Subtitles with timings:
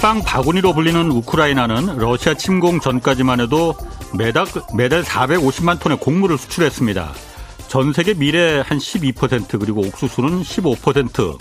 [0.00, 3.74] 빵 바구니로 불리는 우크라이나는 러시아 침공 전까지만 해도
[4.16, 7.12] 매달, 매달 450만 톤의 곡물을 수출했습니다.
[7.68, 11.38] 전 세계 밀의 한 12% 그리고 옥수수는 15%,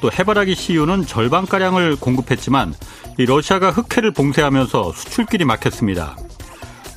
[0.00, 2.74] 또 해바라기 CU는 절반가량을 공급했지만
[3.18, 6.16] 러시아가 흑해를 봉쇄하면서 수출길이 막혔습니다.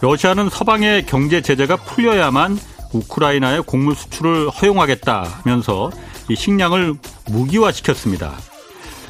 [0.01, 2.59] 러시아는 서방의 경제 제재가 풀려야만
[2.93, 5.89] 우크라이나의 곡물 수출을 허용하겠다면서
[6.29, 6.93] 이 식량을
[7.25, 8.37] 무기화시켰습니다.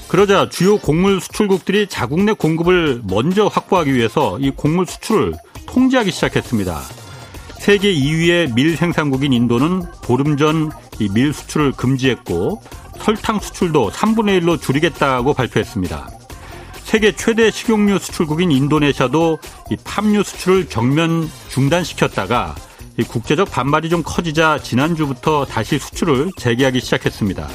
[0.09, 5.35] 그러자 주요 곡물 수출국들이 자국 내 공급을 먼저 확보하기 위해서 이 곡물 수출을
[5.67, 6.81] 통제하기 시작했습니다.
[7.59, 12.59] 세계 2위의 밀 생산국인 인도는 보름 전이밀 수출을 금지했고
[12.97, 16.09] 설탕 수출도 3분의 1로 줄이겠다고 발표했습니다.
[16.83, 19.37] 세계 최대 식용유 수출국인 인도네시아도
[19.69, 22.55] 이 팜유 수출을 정면 중단시켰다가
[23.07, 27.47] 국제적 반발이 좀 커지자 지난주부터 다시 수출을 재개하기 시작했습니다.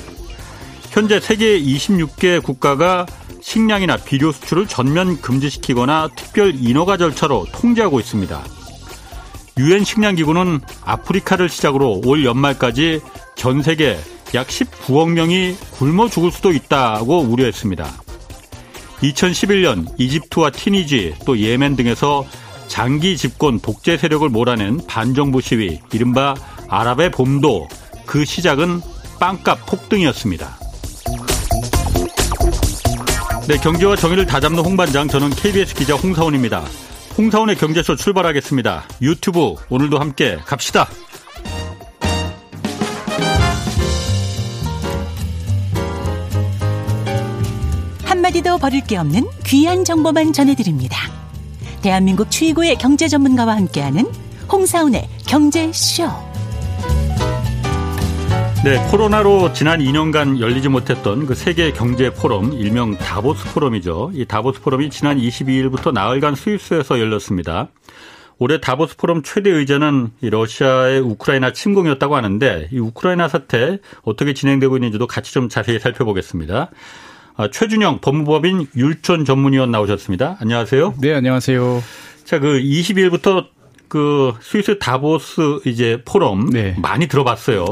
[0.94, 3.04] 현재 세계 26개 국가가
[3.40, 8.40] 식량이나 비료 수출을 전면 금지시키거나 특별 인허가 절차로 통제하고 있습니다.
[9.58, 13.00] 유엔 식량기구는 아프리카를 시작으로 올 연말까지
[13.34, 13.98] 전 세계
[14.34, 17.84] 약 19억 명이 굶어 죽을 수도 있다고 우려했습니다.
[19.02, 22.24] 2011년 이집트와 티니지 또 예멘 등에서
[22.68, 26.36] 장기 집권 독재 세력을 몰아낸 반정부 시위 이른바
[26.68, 27.66] 아랍의 봄도
[28.06, 28.80] 그 시작은
[29.18, 30.63] 빵값 폭등이었습니다.
[33.46, 36.64] 네, 경제와 정의를 다잡는 홍반장 저는 KBS 기자 홍사원입니다.
[37.18, 38.84] 홍사원의 경제쇼 출발하겠습니다.
[39.02, 40.88] 유튜브 오늘도 함께 갑시다.
[48.04, 50.96] 한마디도 버릴 게 없는 귀한 정보만 전해드립니다.
[51.82, 54.10] 대한민국 최고의 경제 전문가와 함께하는
[54.50, 56.33] 홍사운의 경제쇼.
[58.64, 64.12] 네, 코로나로 지난 2년간 열리지 못했던 그 세계 경제 포럼, 일명 다보스 포럼이죠.
[64.14, 67.68] 이 다보스 포럼이 지난 22일부터 나흘간 스위스에서 열렸습니다.
[68.38, 75.06] 올해 다보스 포럼 최대 의제는 러시아의 우크라이나 침공이었다고 하는데 이 우크라이나 사태 어떻게 진행되고 있는지도
[75.06, 76.70] 같이 좀 자세히 살펴보겠습니다.
[77.36, 80.38] 아, 최준영 법무법인 율촌 전문위원 나오셨습니다.
[80.40, 80.94] 안녕하세요.
[81.02, 81.82] 네, 안녕하세요.
[82.24, 83.44] 자, 그 20일부터
[83.88, 86.74] 그 스위스 다보스 이제 포럼 네.
[86.80, 87.66] 많이 들어봤어요.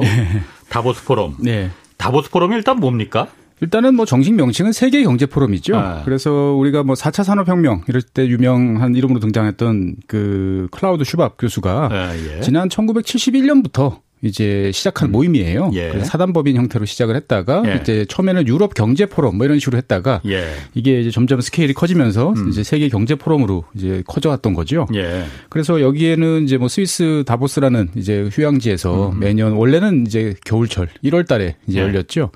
[0.73, 0.79] 네.
[0.79, 1.37] 다보스 포럼.
[1.39, 1.71] 네.
[1.99, 3.29] 다보스 포럼이 일단 뭡니까?
[3.61, 5.77] 일단은 뭐 정식 명칭은 세계 경제 포럼이죠.
[5.77, 6.03] 아.
[6.05, 12.17] 그래서 우리가 뭐 4차 산업혁명 이럴 때 유명한 이름으로 등장했던 그 클라우스 슈밥 교수가 아,
[12.17, 12.41] 예.
[12.41, 15.13] 지난 1971년부터 이제 시작한 음.
[15.13, 15.71] 모임이에요.
[15.75, 15.89] 예.
[15.89, 17.79] 그래서 사단법인 형태로 시작을 했다가 예.
[17.81, 20.47] 이제 처음에는 유럽 경제 포럼 뭐 이런 식으로 했다가 예.
[20.75, 22.49] 이게 이제 점점 스케일이 커지면서 음.
[22.49, 24.87] 이제 세계 경제 포럼으로 이제 커져왔던 거죠.
[24.95, 25.25] 예.
[25.49, 29.21] 그래서 여기에는 이제 뭐 스위스 다보스라는 이제 휴양지에서 음.
[29.21, 31.83] 매년 원래는 이제 겨울철 1월 달에 이제 예.
[31.83, 32.31] 열렸죠.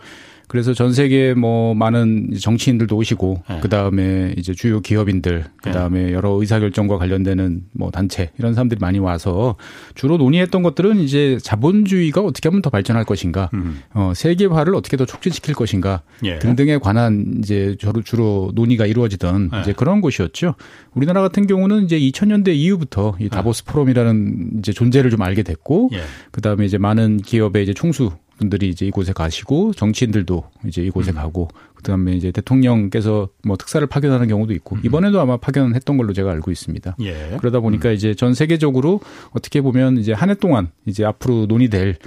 [0.49, 3.61] 그래서 전 세계 뭐 많은 정치인들도 오시고 네.
[3.61, 6.13] 그다음에 이제 주요 기업인들 그다음에 네.
[6.13, 9.57] 여러 의사 결정과 관련되는 뭐 단체 이런 사람들이 많이 와서
[9.95, 13.81] 주로 논의했던 것들은 이제 자본주의가 어떻게 하면 더 발전할 것인가 음.
[13.93, 16.39] 어 세계화를 어떻게 더 촉진시킬 것인가 예.
[16.39, 19.61] 등등에 관한 이제 주로 주로 논의가 이루어지던 네.
[19.63, 20.55] 이제 그런 곳이었죠.
[20.95, 23.29] 우리나라 같은 경우는 이제 2000년대 이후부터 이 네.
[23.29, 26.03] 다보스 포럼이라는 이제 존재를 좀 알게 됐고 예.
[26.31, 31.17] 그다음에 이제 많은 기업의 이제 총수 분들이 이제 이곳에 가시고 정치인들도 이제 이곳에 음.
[31.17, 31.49] 가고
[31.87, 34.81] 그다음에 이제 대통령께서 뭐 특사를 파견하는 경우도 있고 음.
[34.85, 36.97] 이번에도 아마 파견했던 걸로 제가 알고 있습니다.
[37.01, 37.37] 예.
[37.39, 37.95] 그러다 보니까 음.
[37.95, 41.99] 이제 전 세계적으로 어떻게 보면 이제 한 해 동안 이제 앞으로 논의될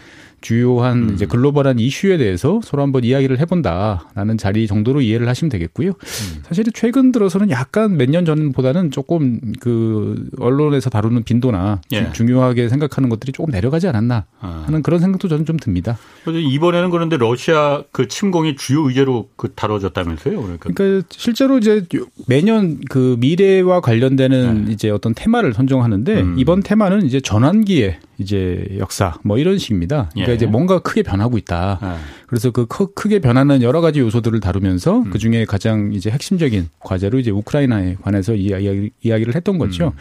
[0.42, 1.14] 주요한 음.
[1.14, 5.90] 이제 글로벌한 이슈에 대해서 서로 한번 이야기를 해본다라는 자리 정도로 이해를 하시면 되겠고요.
[5.90, 6.42] 음.
[6.44, 12.12] 사실 최근 들어서는 약간 몇 년 전보다는 조금 그 언론에서 다루는 빈도나 예.
[12.14, 14.64] 중요하게 생각하는 것들이 조금 내려가지 않았나 아.
[14.66, 15.98] 하는 그런 생각도 저는 좀 듭니다.
[16.28, 20.42] 이번에는 그런데 러시아 그 침공이 주요 의제로 그 다 뤄졌다면서요?
[20.42, 20.70] 그러니까.
[20.74, 21.86] 그러니까 실제로 이제
[22.28, 24.72] 매년 그 미래와 관련되는 네.
[24.72, 26.36] 이제 어떤 테마를 선정하는데 음.
[26.38, 30.10] 이번 테마는 이제 전환기에 이제 역사 뭐 이런 식입니다.
[30.12, 30.36] 그러니까 예.
[30.36, 31.80] 이제 뭔가 크게 변하고 있다.
[31.82, 31.88] 예.
[32.28, 35.10] 그래서 그 크게 변하는 여러 가지 요소들을 다루면서 음.
[35.10, 39.88] 그 중에 가장 이제 핵심적인 과제로 이제 우크라이나에 관해서 이야기, 이야기를 했던 거죠.
[39.88, 39.92] 음.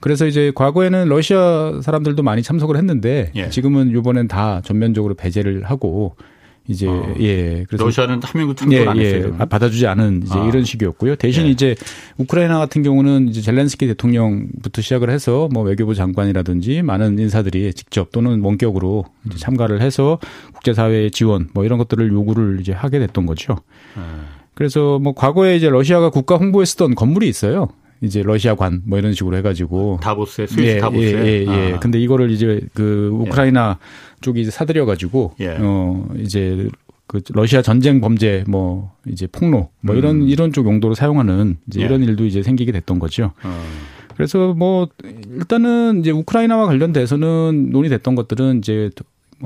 [0.00, 3.48] 그래서 이제 과거에는 러시아 사람들도 많이 참석을 했는데 예.
[3.48, 6.16] 지금은 이번엔 다 전면적으로 배제를 하고
[6.66, 7.14] 이제 어.
[7.20, 9.04] 예 그래서 러시아는 한 명도 참석 예, 안 예.
[9.04, 9.36] 했어요.
[9.38, 10.46] 예, 받아주지 않은 이제 아.
[10.46, 11.16] 이런 식이었고요.
[11.16, 11.50] 대신 예.
[11.50, 11.74] 이제
[12.16, 18.40] 우크라이나 같은 경우는 이제 젤렌스키 대통령부터 시작을 해서 뭐 외교부 장관이라든지 많은 인사들이 직접 또는
[18.40, 19.30] 원격으로 음.
[19.36, 20.18] 참가를 해서
[20.54, 23.56] 국제사회의 지원 뭐 이런 것들을 요구를 이제 하게 됐던 거죠.
[23.98, 24.24] 음.
[24.54, 27.68] 그래서 뭐 과거에 이제 러시아가 국가 홍보에 쓰던 건물이 있어요.
[28.04, 31.72] 이제 러시아관 뭐 이런 식으로 해가지고 다보스에 스위스 예, 다보스에 예, 예, 예.
[31.74, 31.80] 아.
[31.80, 34.20] 근데 이거를 이제 그 우크라이나 예.
[34.20, 35.56] 쪽이 이제 사들여 가지고 예.
[35.60, 36.68] 어 이제
[37.06, 40.28] 그 러시아 전쟁 범죄 뭐 이제 폭로 뭐 이런 음.
[40.28, 41.84] 이런 쪽 용도로 사용하는 이제 예.
[41.84, 43.32] 이런 일도 이제 생기게 됐던 거죠.
[43.42, 43.62] 어.
[44.16, 44.88] 그래서 뭐
[45.30, 48.90] 일단은 이제 우크라이나와 관련돼서는 논의됐던 것들은 이제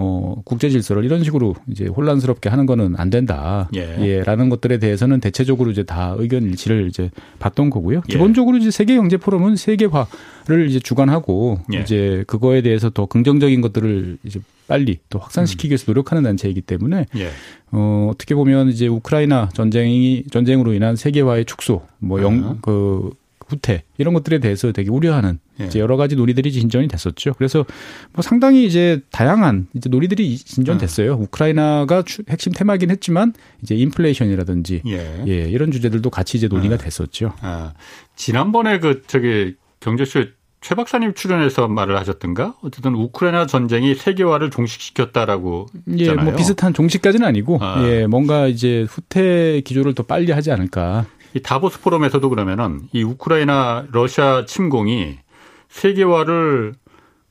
[0.01, 3.69] 어, 국제 질서를 이런 식으로 이제 혼란스럽게 하는 거는 안 된다.
[3.75, 3.97] 예.
[3.99, 4.23] 예.
[4.23, 7.11] 라는 것들에 대해서는 대체적으로 이제 다 의견 일치를 이제
[7.41, 8.03] 봤던 거고요.
[8.09, 8.13] 예.
[8.13, 11.81] 기본적으로 이제 세계 경제 포럼은 세계화를 이제 주관하고 예.
[11.81, 17.31] 이제 그거에 대해서 더 긍정적인 것들을 이제 빨리 또 확산시키기 위해서 노력하는 단체이기 때문에 예.
[17.73, 23.11] 어, 어떻게 보면 이제 우크라이나 전쟁이 전쟁으로 인한 세계화의 축소 뭐 영그
[23.49, 25.67] 후퇴 이런 것들에 대해서 되게 우려하는 예.
[25.67, 27.35] 이제 여러 가지 논의들이 진전이 됐었죠.
[27.35, 27.65] 그래서
[28.13, 31.15] 뭐 상당히 이제 다양한 이제 논의들이 진전됐어요.
[31.15, 31.23] 음.
[31.23, 35.25] 우크라이나가 핵심 테마긴 했지만 이제 인플레이션이라든지 예.
[35.27, 36.79] 예 이런 주제들도 같이 이제 논의가 아.
[36.79, 37.33] 됐었죠.
[37.41, 37.73] 아.
[38.15, 40.25] 지난번에 그 저기 경제쇼
[40.61, 42.55] 최 박사님 출연해서 말을 하셨던가?
[42.63, 45.67] 어쨌든 우크라이나 전쟁이 세계화를 종식시켰다라고
[45.99, 47.83] 예, 뭐 비슷한 종식까지는 아니고 아.
[47.85, 51.07] 예, 뭔가 이제 후퇴 기조를 더 빨리 하지 않을까.
[51.39, 55.19] 이 다보스 포럼에서도 그러면은 이 우크라이나 러시아 침공이
[55.69, 56.75] 세계화를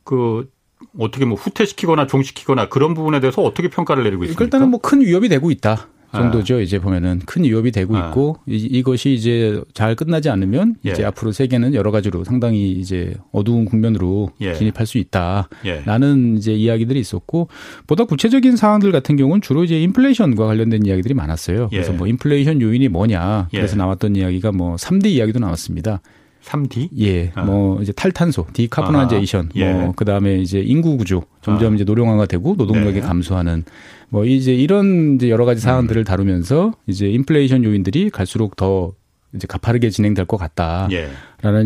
[0.03, 0.49] 그
[0.97, 4.43] 어떻게 뭐 후퇴시키거나 종식시키거나 그런 부분에 대해서 어떻게 평가를 내리고 있습니까?
[4.45, 5.87] 일단은 뭐 큰 위협이 되고 있다.
[6.13, 6.57] 정도죠.
[6.57, 6.59] 아.
[6.59, 8.07] 이제 보면은 큰 위협이 되고 아.
[8.07, 10.91] 있고 이, 것이 이제 잘 끝나지 않으면 예.
[10.91, 14.53] 이제 앞으로 세계는 여러 가지로 상당히 이제 어두운 국면으로 예.
[14.53, 16.37] 진입할 수 있다라는 예.
[16.37, 17.49] 이제 이야기들이 있었고
[17.87, 21.67] 보다 구체적인 사항들 같은 경우는 주로 이제 인플레이션과 관련된 이야기들이 많았어요.
[21.69, 21.97] 그래서 예.
[21.97, 23.57] 뭐 인플레이션 요인이 뭐냐 예.
[23.57, 26.01] 그래서 나왔던 이야기가 뭐 3D 이야기도 나왔습니다.
[26.47, 26.89] 3D?
[26.99, 27.31] 예.
[27.35, 27.43] 아.
[27.43, 29.49] 뭐 이제 탈탄소, decarbonization, 아.
[29.55, 29.73] 예.
[29.73, 31.75] 뭐 그다음에 이제 인구 구조 점점 아.
[31.75, 33.01] 이제 노령화가 되고 노동력이 네.
[33.01, 33.65] 감소하는
[34.09, 36.05] 뭐 이제 이런 이제 여러 가지 사안들을 음.
[36.05, 38.93] 다루면서 이제 인플레이션 요인들이 갈수록 더
[39.35, 40.91] 이제 가파르게 진행될 것 같다라는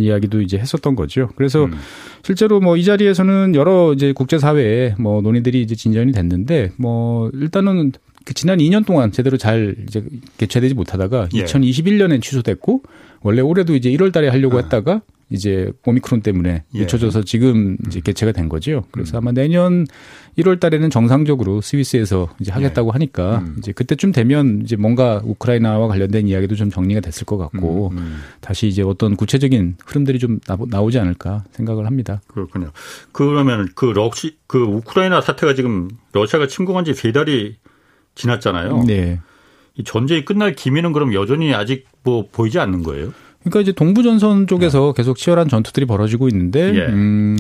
[0.02, 0.06] 예.
[0.06, 1.30] 이야기도 이제 했었던 거죠.
[1.36, 1.74] 그래서 음.
[2.24, 7.92] 실제로 뭐 이 자리에서는 여러 이제 국제 사회에 뭐 논의들이 이제 진전이 됐는데 뭐 일단은
[8.26, 10.04] 그 지난 2년 동안 제대로 잘 이제
[10.38, 11.44] 개최되지 못하다가 예.
[11.44, 12.84] 2021년엔 취소됐고
[13.24, 14.62] 원래 올해도 이제 1월 달에 하려고 아.
[14.62, 15.02] 했다가
[15.32, 16.80] 이제 오미크론 때문에 예.
[16.80, 18.04] 늦춰져서 지금 이제 음.
[18.04, 18.84] 개최가 된 거죠.
[18.92, 19.20] 그래서 음.
[19.20, 19.88] 아마 내년
[20.38, 22.92] 1월 달에는 정상적으로 스위스에서 이제 하겠다고 예.
[22.92, 23.56] 하니까 음.
[23.58, 27.98] 이제 그때쯤 되면 이제 뭔가 우크라이나와 관련된 이야기도 좀 정리가 됐을 것 같고 음.
[27.98, 28.22] 음.
[28.42, 32.22] 다시 이제 어떤 구체적인 흐름들이 좀 나오지 않을까 생각을 합니다.
[32.28, 32.72] 그렇군요.
[33.14, 37.56] 그러면 그 러시 그 우크라이나 사태가 지금 러시아가 침공한 지 세 달이
[38.16, 38.84] 지났잖아요.
[38.86, 39.20] 네.
[39.78, 43.14] 이 전쟁이 끝날 기미는 그럼 여전히 아직 뭐 보이지 않는 거예요?
[43.40, 44.94] 그러니까 이제 동부 전선 쪽에서 네.
[44.98, 46.86] 계속 치열한 전투들이 벌어지고 있는데 예.
[46.88, 47.38] 음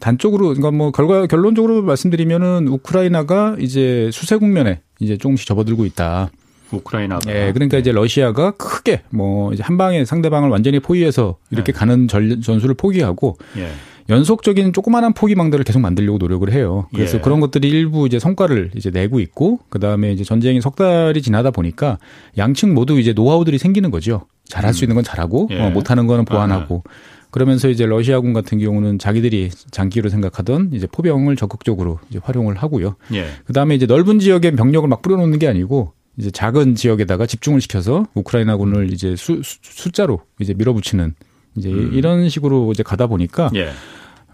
[0.00, 6.30] 단쪽으로 그러니까 뭐 결과 결론적으로 말씀드리면은 우크라이나가 이제 수세 국면에 이제 조금씩 접어들고 있다.
[6.72, 7.20] 우크라이나가.
[7.32, 11.78] 예, 그러니까 이제 러시아가 크게 뭐 이제 한 방에 상대방을 완전히 포위해서 이렇게 네.
[11.78, 13.70] 가는 전, 전술을 포기하고 예.
[14.10, 16.88] 연속적인 조그마한 포기망들을 계속 만들려고 노력을 해요.
[16.92, 17.20] 그래서 예.
[17.20, 21.98] 그런 것들이 일부 이제 성과를 이제 내고 있고 그다음에 이제 전쟁이 석 달이 지나다 보니까
[22.36, 24.26] 양측 모두 이제 노하우들이 생기는 거죠.
[24.46, 24.72] 잘할 음.
[24.72, 25.60] 수 있는 건 잘하고 예.
[25.60, 26.90] 어, 못하는 거는 보완하고 아.
[27.30, 32.96] 그러면서 이제 러시아군 같은 경우는 자기들이 장기로 생각하던 이제 포병을 적극적으로 이제 활용을 하고요.
[33.14, 33.26] 예.
[33.44, 38.92] 그다음에 이제 넓은 지역에 병력을 막 뿌려놓는 게 아니고 이제 작은 지역에다가 집중을 시켜서 우크라이나군을
[38.92, 41.14] 이제 수, 숫자로 이제 밀어붙이는
[41.56, 41.90] 이제 음.
[41.94, 43.70] 이런 식으로 이제 가다 보니까 예.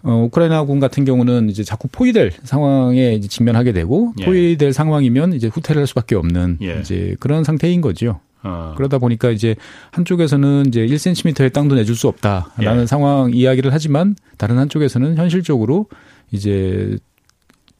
[0.03, 4.25] 어, 우크라이나군 같은 경우는 이제 자꾸 포위될 상황에 이제 직면하게 되고 예.
[4.25, 6.79] 포위될 상황이면 이제 후퇴를 할 수밖에 없는 예.
[6.79, 8.19] 이제 그런 상태인 거죠.
[8.43, 8.73] 어.
[8.77, 9.55] 그러다 보니까 이제
[9.91, 12.85] 한쪽에서는 이제 1cm의 땅도 내줄 수 없다라는 예.
[12.85, 15.87] 상황 이야기를 하지만 다른 한쪽에서는 현실적으로
[16.31, 16.97] 이제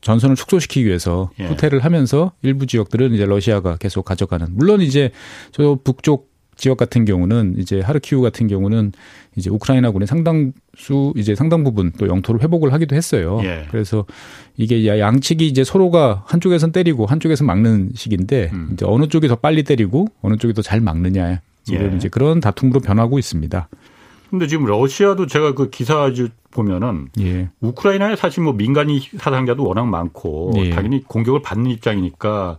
[0.01, 1.45] 전선을 축소시키기 위해서 예.
[1.45, 5.11] 후퇴를 하면서 일부 지역들은 이제 러시아가 계속 가져가는 물론 이제
[5.51, 8.91] 저 북쪽 지역 같은 경우는 이제 하르키우 같은 경우는
[9.35, 13.39] 이제 우크라이나군의 상당수 이제 상당 부분 또 영토를 회복을 하기도 했어요.
[13.43, 13.67] 예.
[13.69, 14.05] 그래서
[14.57, 18.69] 이게 양측이 이제 서로가 한쪽에선 때리고 한쪽에서 막는 식인데 음.
[18.73, 21.39] 이제 어느 쪽이 더 빨리 때리고 어느 쪽이 더 잘 막느냐
[21.71, 21.93] 예.
[21.95, 23.69] 이제 그런 다툼으로 변하고 있습니다.
[24.29, 26.11] 근데 지금 러시아도 제가 그 기사
[26.51, 27.49] 보면은 예.
[27.61, 30.69] 우크라이나에 사실 뭐 민간인 사상자도 워낙 많고 예.
[30.71, 32.57] 당연히 공격을 받는 입장이니까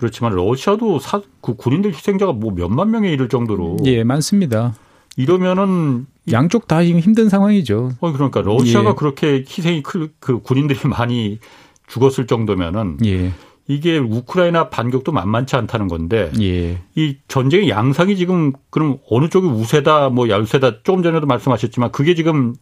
[0.00, 4.74] 그렇지만 러시아도 사, 그 군인들 희생자가 뭐 몇만 명에 이를 정도로 예 많습니다.
[5.16, 7.92] 이러면은 양쪽 다 지금 힘든 상황이죠.
[8.00, 8.94] 어 그러니까 러시아가 예.
[8.96, 11.38] 그렇게 희생이 그, 그 군인들이 많이
[11.86, 13.32] 죽었을 정도면은 예.
[13.68, 16.78] 이게 우크라이나 반격도 만만치 않다는 건데 예.
[16.94, 22.54] 이 전쟁의 양상이 지금 그럼 어느 쪽이 우세다 뭐 얄세다 조금 전에도 말씀하셨지만 그게 지금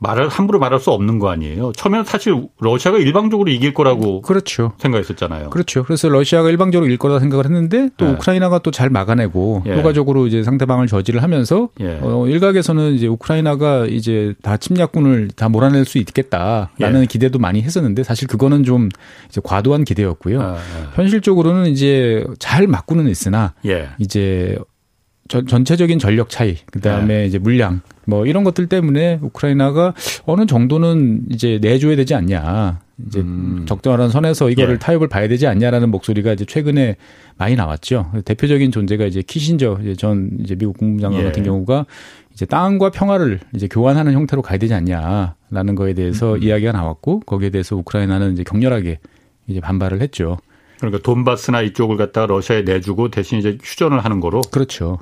[0.00, 1.72] 말을 함부로 말할 수 없는 거 아니에요.
[1.76, 4.72] 처음에는 사실 러시아가 일방적으로 이길 거라고 그렇죠.
[4.78, 5.50] 생각했었잖아요.
[5.50, 5.84] 그렇죠.
[5.84, 8.10] 그래서 러시아가 일방적으로 이길 거라 생각을 했는데 또 예.
[8.10, 9.74] 우크라이나가 또 잘 막아내고 예.
[9.76, 11.98] 효과적으로 이제 상대방을 저지를 하면서 예.
[12.00, 17.06] 어, 일각에서는 이제 우크라이나가 이제 다 침략군을 다 몰아낼 수 있겠다라는 예.
[17.06, 18.88] 기대도 많이 했었는데 사실 그거는 좀
[19.28, 20.40] 이제 과도한 기대였고요.
[20.40, 20.92] 아, 아.
[20.94, 23.88] 현실적으로는 이제 잘 막고는 있으나 예.
[23.98, 24.56] 이제
[25.28, 27.26] 전, 전체적인 전력 차이, 그 다음에 네.
[27.26, 32.80] 이제 물량, 뭐 이런 것들 때문에 우크라이나가 어느 정도는 이제 내줘야 되지 않냐.
[33.06, 33.64] 이제 음.
[33.66, 34.78] 적절한 선에서 이거를 예.
[34.78, 36.96] 타협을 봐야 되지 않냐라는 목소리가 이제 최근에
[37.38, 38.10] 많이 나왔죠.
[38.24, 41.24] 대표적인 존재가 이제 키신저 이제 전 이제 미국 국무장관 예.
[41.24, 41.86] 같은 경우가
[42.32, 46.42] 이제 땅과 평화를 이제 교환하는 형태로 가야 되지 않냐라는 거에 대해서 음.
[46.42, 48.98] 이야기가 나왔고 거기에 대해서 우크라이나는 이제 격렬하게
[49.46, 50.38] 이제 반발을 했죠.
[50.78, 54.40] 그러니까 돈바스나 이쪽을 갖다가 러시아에 내주고 대신 이제 휴전을 하는 거로.
[54.50, 54.98] 그렇죠.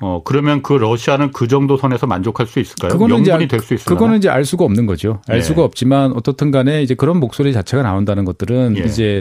[0.00, 2.90] 어 그러면 그 러시아는 그 정도 선에서 만족할 수 있을까요?
[2.92, 3.96] 그거는 명분이 될 수 있을까요?
[3.96, 5.20] 그거는 이제 알 수가 없는 거죠.
[5.28, 5.40] 알 예.
[5.42, 8.82] 수가 없지만 어떻든 간에 이제 그런 목소리 자체가 나온다는 것들은 예.
[8.82, 9.20] 이제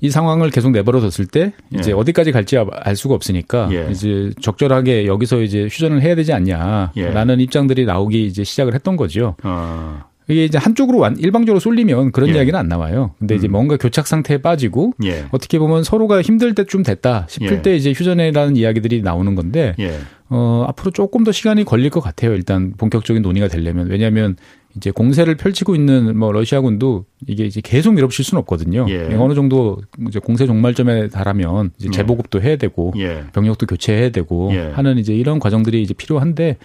[0.00, 1.94] 이 상황을 계속 내버려뒀을 때 이제 예.
[1.94, 3.88] 어디까지 갈지 알 수가 없으니까 예.
[3.90, 7.42] 이제 적절하게 여기서 이제 휴전을 해야 되지 않냐라는 예.
[7.44, 9.36] 입장들이 나오기 이제 시작을 했던 거죠.
[9.42, 10.00] 어.
[10.28, 12.34] 이게 이제 한쪽으로 완, 일방적으로 쏠리면 그런 예.
[12.34, 13.12] 이야기는 안 나와요.
[13.18, 13.38] 근데 음.
[13.38, 15.26] 이제 뭔가 교착 상태에 빠지고 예.
[15.30, 17.62] 어떻게 보면 서로가 힘들 때쯤 됐다 싶을 예.
[17.62, 19.92] 때 이제 휴전이라는 이야기들이 나오는 건데 예.
[20.28, 22.34] 어, 앞으로 조금 더 시간이 걸릴 것 같아요.
[22.34, 24.36] 일단 본격적인 논의가 되려면 왜냐하면
[24.76, 28.86] 이제 공세를 펼치고 있는 뭐 러시아군도 이게 이제 계속 밀어붙일 수는 없거든요.
[28.88, 29.14] 예.
[29.14, 29.78] 어느 정도
[30.08, 31.90] 이제 공세 종말점에 달하면 이제 예.
[31.92, 32.92] 재보급도 해야 되고
[33.32, 36.56] 병력도 교체해야 되고 하는 이제 이런 과정들이 이제 필요한데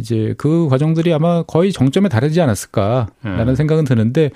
[0.00, 3.54] 이제 그 과정들이 아마 거의 정점에 달하지 않았을까라는 네.
[3.54, 4.30] 생각은 드는데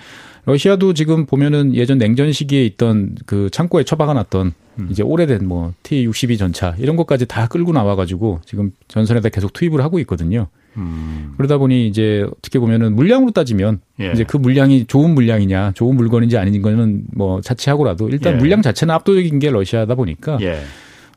[0.47, 4.89] 러시아도 지금 보면은 예전 냉전 시기에 있던 그 창고에 처박아놨던 음.
[4.91, 9.99] 이제 오래된 뭐 T-62 전차 이런 것까지 다 끌고 나와가지고 지금 전선에다 계속 투입을 하고
[10.01, 10.49] 있거든요.
[10.77, 11.35] 음.
[11.37, 14.11] 그러다 보니 이제 어떻게 보면은 물량으로 따지면 예.
[14.13, 18.39] 이제 그 물량이 좋은 물량이냐 좋은 물건인지 아닌 거는 뭐 자체하고라도 일단 예.
[18.39, 20.61] 물량 자체는 압도적인 게 러시아다 보니까 예.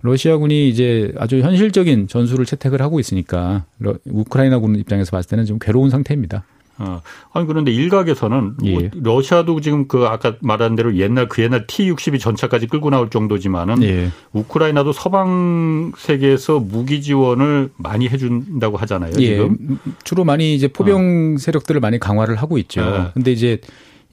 [0.02, 3.66] 러시아군이 이제 아주 현실적인 전술을 채택을 하고 있으니까
[4.06, 6.44] 우크라이나군 입장에서 봤을 때는 좀 괴로운 상태입니다.
[6.80, 7.02] 어.
[7.34, 8.74] 아니 그런데 일각에서는 뭐 예.
[8.74, 13.82] 뭐 러시아도 지금 그 아까 말한 대로 옛날 그 옛날 T-62 전차까지 끌고 나올 정도지만은
[13.84, 14.12] 예.
[14.34, 19.14] 우크라이나도 서방 세계에서 무기 지원을 많이 해준다고 하잖아요.
[19.18, 19.26] 예.
[19.26, 21.38] 지금 주로 많이 이제 포병 어.
[21.40, 22.82] 세력들을 많이 강화를 하고 있죠.
[22.82, 23.12] 어.
[23.14, 23.60] 근데 이제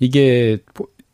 [0.00, 0.58] 이게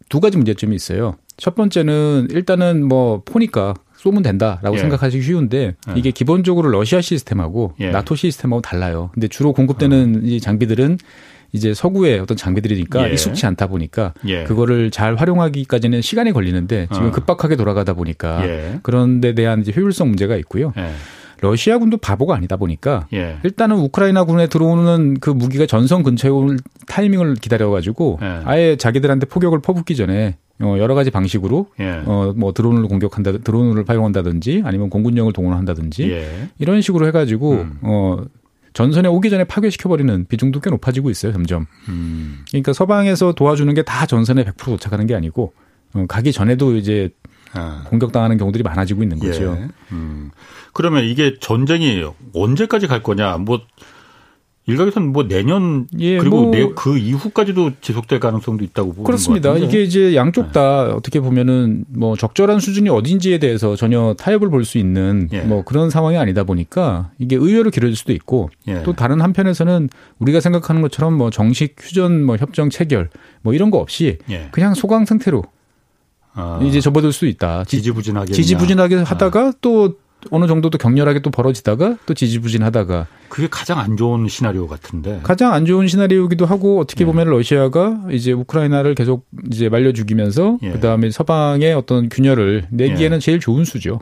[0.08, 1.16] 두 가지 문제점이 있어요.
[1.36, 4.78] 첫 번째는 일단은 뭐 포니까 쏘면 된다라고 예.
[4.80, 5.92] 생각하시기 쉬운데 예.
[5.94, 7.90] 이게 기본적으로 러시아 시스템하고 예.
[7.90, 9.10] 나토 시스템하고 달라요.
[9.12, 10.20] 근데 주로 공급되는 어.
[10.24, 10.96] 이 장비들은
[11.52, 13.12] 이제 서구의 어떤 장비들이니까 예.
[13.12, 14.44] 익숙치 않다 보니까 예.
[14.44, 17.10] 그거를 잘 활용하기까지는 시간이 걸리는데 지금 어.
[17.10, 18.78] 급박하게 돌아가다 보니까 예.
[18.82, 20.72] 그런 데 대한 이제 효율성 문제가 있고요.
[20.78, 20.92] 예.
[21.42, 23.36] 러시아군도 바보가 아니다 보니까 예.
[23.42, 28.40] 일단은 우크라이나군에 들어오는 그 무기가 전선 근처에 올 타이밍을 기다려가지고 예.
[28.44, 32.02] 아예 자기들한테 포격을 퍼붓기 전에 어, 여러 가지 방식으로 예.
[32.04, 36.48] 어, 뭐 드론을 공격한다, 드론을 활용한다든지 아니면 공군력을 동원한다든지 예.
[36.58, 37.78] 이런 식으로 해가지고 음.
[37.82, 38.18] 어,
[38.72, 41.66] 전선에 오기 전에 파괴시켜버리는 비중도 꽤 높아지고 있어요, 점점.
[41.88, 42.44] 음.
[42.50, 45.52] 그러니까 서방에서 도와주는 게 다 전선에 100% 도착하는 게 아니고
[45.94, 47.10] 어, 가기 전에도 이제
[47.52, 47.82] 아.
[47.88, 49.56] 공격당하는 경우들이 많아지고 있는 거죠.
[49.60, 49.68] 예.
[49.92, 50.30] 음.
[50.72, 53.38] 그러면 이게 전쟁이 언제까지 갈 거냐?
[53.38, 53.60] 뭐
[54.66, 59.56] 일각에서는 뭐 내년 예, 그리고 뭐그 이후까지도 지속될 가능성도 있다고 보는 그렇습니다.
[59.56, 60.92] 이게 이제 양쪽 다 네.
[60.92, 65.40] 어떻게 보면은 뭐 적절한 수준이 어딘지에 대해서 전혀 타협을 볼 수 있는 예.
[65.40, 68.82] 뭐 그런 상황이 아니다 보니까 이게 의외로 길어질 수도 있고 예.
[68.82, 69.88] 또 다른 한편에서는
[70.18, 73.08] 우리가 생각하는 것처럼 뭐 정식 휴전 뭐 협정 체결
[73.42, 74.48] 뭐 이런 거 없이 예.
[74.52, 75.42] 그냥 소강 상태로
[76.34, 76.60] 아.
[76.62, 77.64] 이제 접어들 수도 있다.
[77.64, 79.52] 지지부진하게 지지부진하게 하다가 아.
[79.60, 79.94] 또
[80.30, 85.52] 어느 정도 도 격렬하게 또 벌어지다가 또 지지부진하다가 그게 가장 안 좋은 시나리오 같은데 가장
[85.52, 87.06] 안 좋은 시나리오기도 하고 어떻게 예.
[87.06, 90.70] 보면 러시아가 이제 우크라이나를 계속 이제 말려 죽이면서 예.
[90.70, 93.20] 그다음에 서방의 어떤 균열을 내기에는 예.
[93.20, 94.00] 제일 좋은 수죠.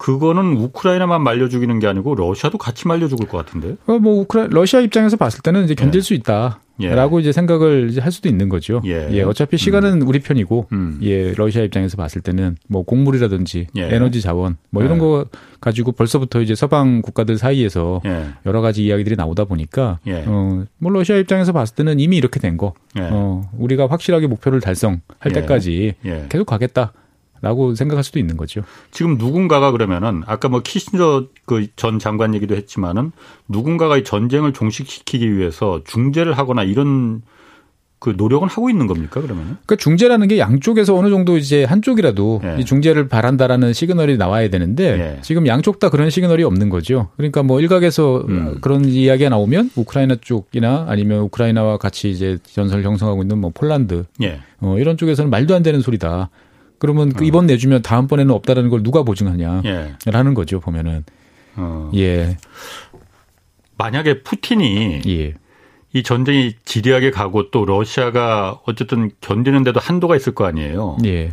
[0.00, 3.76] 그거는 우크라이나만 말려 죽이는 게 아니고 러시아도 같이 말려 죽을 것 같은데.
[3.86, 6.02] 어, 뭐 우크라 러시아 입장에서 봤을 때는 이제 견딜 예.
[6.02, 6.60] 수 있다.
[6.80, 6.94] 예.
[6.94, 8.80] 라고 이제 생각을 이제 할 수도 있는 거죠.
[8.86, 9.08] 예.
[9.10, 10.08] 예 어차피 시간은 음.
[10.08, 10.98] 우리 편이고, 음.
[11.02, 13.94] 예, 러시아 입장에서 봤을 때는 뭐 곡물이라든지 예.
[13.94, 15.00] 에너지 자원 뭐 이런 예.
[15.00, 15.26] 거
[15.60, 18.28] 가지고 벌써부터 이제 서방 국가들 사이에서 예.
[18.46, 22.72] 여러 가지 이야기들이 나오다 보니까, 어, 뭐 러시아 입장에서 봤을 때는 이미 이렇게 된 거,
[22.98, 25.00] 어, 우리가 확실하게 목표를 달성할
[25.34, 25.96] 때까지
[26.30, 26.94] 계속 가겠다.
[27.42, 28.62] 라고 생각할 수도 있는 거죠.
[28.90, 33.12] 지금 누군가가 그러면은 아까 뭐 키신저 그 전 장관 얘기도 했지만은
[33.48, 37.22] 누군가가 이 전쟁을 종식시키기 위해서 중재를 하거나 이런
[37.98, 39.58] 그 노력은 하고 있는 겁니까 그러면?
[39.66, 42.56] 그러니까 중재라는 게 양쪽에서 어느 정도 이제 한쪽이라도 예.
[42.58, 45.18] 이 중재를 바란다라는 시그널이 나와야 되는데 예.
[45.20, 47.08] 지금 양쪽 다 그런 시그널이 없는 거죠.
[47.18, 48.56] 그러니까 뭐 일각에서 음.
[48.62, 54.40] 그런 이야기가 나오면 우크라이나 쪽이나 아니면 우크라이나와 같이 이제 전선을 형성하고 있는 뭐 폴란드 예.
[54.60, 56.30] 어, 이런 쪽에서는 말도 안 되는 소리다.
[56.80, 57.26] 그러면 그 어.
[57.26, 59.62] 이번 내주면 다음번에는 없다라는 걸 누가 보증하냐?
[59.66, 59.94] 예.
[60.06, 61.04] 라는 거죠 보면은.
[61.54, 61.90] 어.
[61.94, 62.36] 예.
[63.76, 65.34] 만약에 푸틴이 예.
[65.92, 70.96] 이 전쟁이 지리하게 가고 또 러시아가 어쨌든 견디는데도 한도가 있을 거 아니에요.
[71.04, 71.32] 예.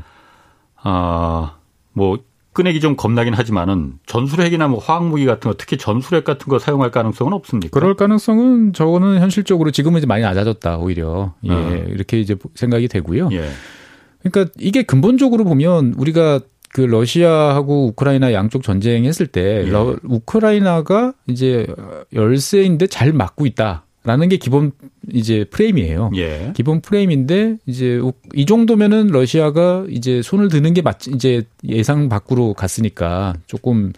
[0.75, 1.55] 아,
[1.93, 2.19] 뭐
[2.51, 7.31] 끄내기 좀 겁나긴 하지만은 전술핵이나 뭐 화학무기 같은 거 특히 전술핵 같은 거 사용할 가능성은
[7.33, 7.69] 없습니까?
[7.71, 11.85] 그럴 가능성은 저거는 현실적으로 지금은 이제 많이 낮아졌다 오히려 예 어.
[11.87, 13.29] 이렇게 이제 생각이 되고요.
[13.31, 13.47] 예.
[14.29, 16.39] 그러니까 이게 근본적으로 보면 우리가
[16.73, 19.69] 그 러시아하고 우크라이나 양쪽 전쟁했을 때 예.
[19.69, 21.65] 러, 우크라이나가 이제
[22.13, 23.83] 열세인데 잘 막고 있다.
[24.03, 24.71] 라는 게 기본
[25.11, 26.11] 이제 프레임이에요.
[26.15, 26.53] 예.
[26.55, 27.99] 기본 프레임인데 이제
[28.33, 33.91] 이 정도면은 러시아가 이제 손을 드는 게 맞, 이제 예상 밖으로 갔으니까 조금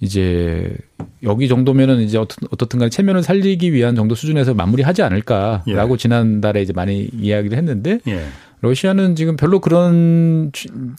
[0.00, 0.74] 이제
[1.22, 5.96] 여기 정도면은 이제 어떻든, 어떻든 간에 체면을 살리기 위한 정도 수준에서 마무리하지 않을까라고 예.
[5.96, 8.24] 지난달에 이제 많이 이야기를 했는데 예.
[8.62, 10.50] 러시아는 지금 별로 그런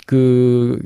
[0.05, 0.79] 그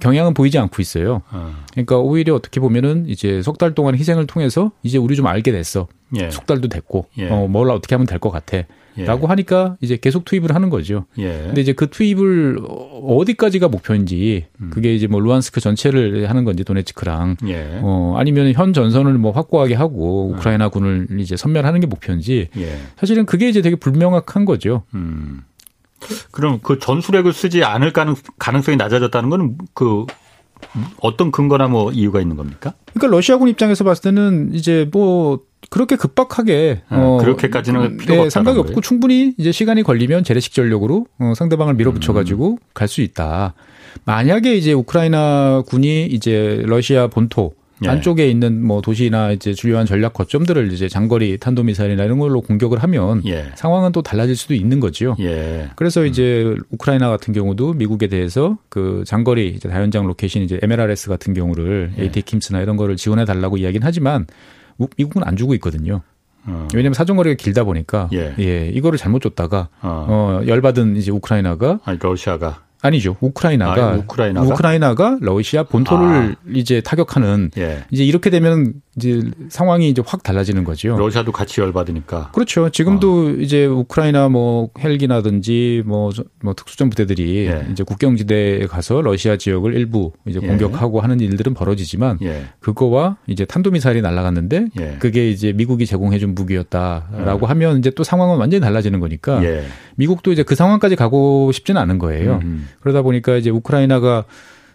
[0.00, 1.22] 경향은 보이지 않고 있어요.
[1.30, 1.54] 어.
[1.72, 5.88] 그러니까 오히려 어떻게 보면은 이제 석 달 동안 희생을 통해서 이제 우리 좀 알게 됐어.
[6.18, 6.30] 예.
[6.30, 7.28] 석 달도 됐고, 예.
[7.28, 8.62] 어, 뭘 어떻게 하면 될 것 같아.
[8.98, 9.04] 예.
[9.04, 11.04] 라고 하니까 이제 계속 투입을 하는 거죠.
[11.18, 11.42] 예.
[11.46, 12.58] 근데 이제 그 투입을
[13.06, 14.70] 어디까지가 목표인지 음.
[14.72, 17.78] 그게 이제 뭐 루안스크 전체를 하는 건지 도네츠크랑 예.
[17.82, 22.78] 어 아니면 현 전선을 뭐 확고하게 하고 우크라이나 군을 이제 선멸하는 게 목표인지 예.
[22.96, 24.82] 사실은 그게 이제 되게 불명확한 거죠.
[24.94, 25.42] 음.
[26.30, 27.92] 그럼 그 전술핵을 쓰지 않을
[28.38, 30.06] 가능성이 낮아졌다는 거는 그
[31.00, 32.74] 어떤 근거나 뭐 이유가 있는 겁니까?
[32.92, 38.58] 그러니까 러시아군 입장에서 봤을 때는 이제 뭐 그렇게 급박하게 아, 어 그렇게까지는 필요가 네, 상관이
[38.58, 42.58] 없고 충분히 이제 시간이 걸리면 재래식 전력으로 어 상대방을 밀어붙여 가지고 음.
[42.74, 43.54] 갈수 있다.
[44.04, 47.88] 만약에 이제 우크라이나 군이 이제 러시아 본토 예.
[47.88, 52.82] 안쪽에 있는 뭐 도시나 이제 주요한 전략 거점들을 이제 장거리 탄도 미사일이나 이런 걸로 공격을
[52.82, 53.46] 하면 예.
[53.54, 55.16] 상황은 또 달라질 수도 있는 거죠.
[55.20, 55.70] 예.
[55.76, 56.58] 그래서 이제 음.
[56.70, 62.02] 우크라이나 같은 경우도 미국에 대해서 그 장거리 이제 다연장 로켓인 이제 MLRS 같은 경우를 예.
[62.02, 64.26] AT 킴스나 이런 거를 지원해 달라고 이야기는 하지만
[64.96, 66.02] 미국은 안 주고 있거든요.
[66.46, 66.68] 어.
[66.74, 68.34] 왜냐하면 사정거리가 길다 보니까 예.
[68.38, 70.06] 예 이거를 잘못 줬다가 어.
[70.08, 73.16] 어 열받은 이제 우크라이나가 아니 러시아가 아니죠.
[73.20, 74.46] 우크라이나가 아, 우크라이나가?
[74.46, 76.34] 우크라이나가 러시아 본토를 아.
[76.54, 77.84] 이제 타격하는 예.
[77.90, 80.96] 이제 이렇게 되면 이제 상황이 이제 확 달라지는 거죠.
[80.96, 82.30] 러시아도 같이 열받으니까.
[82.32, 82.70] 그렇죠.
[82.70, 83.30] 지금도 어.
[83.40, 86.10] 이제 우크라이나 뭐 헬기나든지 뭐,
[86.42, 87.66] 뭐 특수전 부대들이 예.
[87.70, 90.46] 이제 국경지대에 가서 러시아 지역을 일부 이제 예.
[90.46, 91.00] 공격하고 예.
[91.02, 92.46] 하는 일들은 벌어지지만 예.
[92.60, 94.96] 그거와 이제 탄도미사일이 날아갔는데 예.
[94.98, 99.40] 그게 이제 미국이 제공해준 무기였다라고 하면 이제 또 상황은 완전히 달라지는 거니까
[99.96, 102.40] 미국도 이제 그 상황까지 가고 싶지는 않은 거예요.
[102.42, 102.69] 음.
[102.80, 104.24] 그러다 보니까 이제 우크라이나가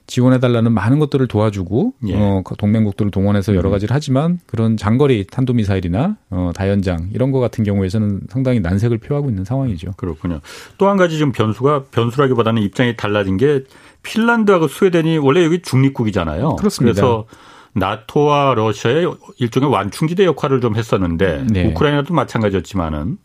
[0.08, 2.16] 지원해달라는 많은 것들을 도와주고 예.
[2.16, 3.72] 어, 동맹국들을 동원해서 여러 음.
[3.72, 9.46] 가지를 하지만 그런 장거리 탄도미사일이나 어, 다연장 이런 거 같은 경우에서는 상당히 난색을 표하고 있는
[9.46, 9.94] 상황이죠.
[9.98, 10.42] 그렇군요.
[10.78, 13.64] 또 한 가지 좀 변수가 변수라기보다는 입장이 달라진 게
[14.04, 16.58] 핀란드하고 스웨덴이 원래 여기 중립국이잖아요.
[16.58, 16.94] 그렇습니다.
[16.94, 17.26] 그래서
[17.74, 21.66] 나토와 러시아의 일종의 완충지대 역할을 좀 했었는데 네.
[21.66, 23.18] 우크라이나도 마찬가지였지만은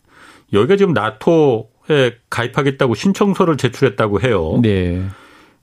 [0.51, 4.59] 여기가 지금 나토 에 가입하겠다고 신청서를 제출했다고 해요.
[4.61, 5.03] 네.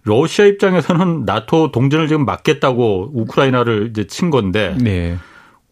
[0.03, 5.17] 러시아 입장에서는 나토 동전을 지금 막겠다고 우크라이나를 이제 친 건데 네.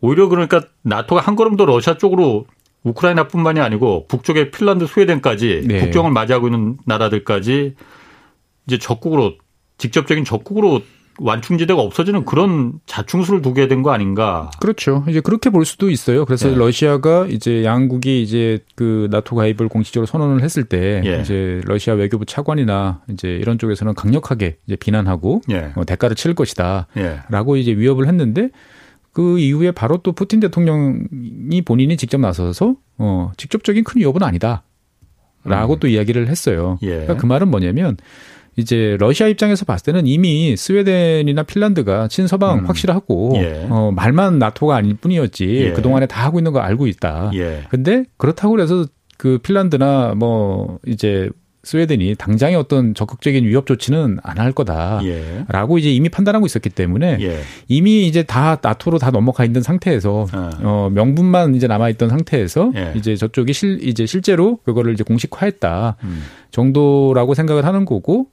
[0.01, 2.47] 오히려 그러니까 나토가 한 걸음 더 러시아 쪽으로
[2.83, 5.81] 우크라이나뿐만이 아니고 북쪽의 핀란드, 스웨덴까지 네.
[5.81, 7.75] 국경을 맞이하고 있는 나라들까지
[8.67, 9.35] 이제 적국으로
[9.79, 10.83] 직접적인 적국으로
[11.19, 14.51] 완충지대가 없어지는 그런 자충수를 두게 된 거 아닌가?
[14.61, 15.05] 그렇죠.
[15.09, 16.25] 이제 그렇게 볼 수도 있어요.
[16.25, 16.55] 그래서 예.
[16.55, 21.21] 러시아가 이제 양국이 이제 그 나토 가입을 공식적으로 선언을 했을 때 예.
[21.21, 25.73] 이제 러시아 외교부 차관이나 이제 이런 쪽에서는 강력하게 이제 비난하고 예.
[25.77, 27.61] 어, 대가를 치를 것이다라고 예.
[27.61, 28.51] 이제 위협을 했는데
[29.13, 34.63] 그 이후에 바로 또 푸틴 대통령이 본인이 직접 나서서 어 직접적인 큰 위협은 아니다라고
[35.75, 35.79] 음.
[35.81, 36.79] 또 이야기를 했어요.
[36.83, 36.89] 예.
[36.89, 37.97] 그러니까 그 말은 뭐냐면
[38.57, 42.67] 이제 러시아 입장에서 봤을 때는 이미 스웨덴이나 핀란드가 친서방 음.
[42.67, 43.67] 확실하고 예.
[43.69, 45.73] 어, 말만 나토가 아닐 뿐이었지 예.
[45.73, 47.31] 그 동안에 다 하고 있는 거 알고 있다.
[47.35, 47.65] 예.
[47.69, 48.87] 근데 그렇다고 그래서
[49.19, 51.29] 그 핀란드나 뭐 이제
[51.67, 55.07] 스웨덴이 당장의 어떤 적극적인 위협 조치는 안 할 거다라고
[55.77, 55.81] 예.
[55.81, 57.41] 이제 이미 판단하고 있었기 때문에 예.
[57.69, 62.71] 이미 이제 다 나토로 다 넘어가 있는 상태에서 어, 어 명분만 이제 남아 있던 상태에서
[62.77, 62.93] 예.
[62.95, 66.23] 이제 저쪽이 실 이제 실제로 그거를 이제 공식화했다 음.
[66.53, 68.29] 정도라고 생각을 하는 거고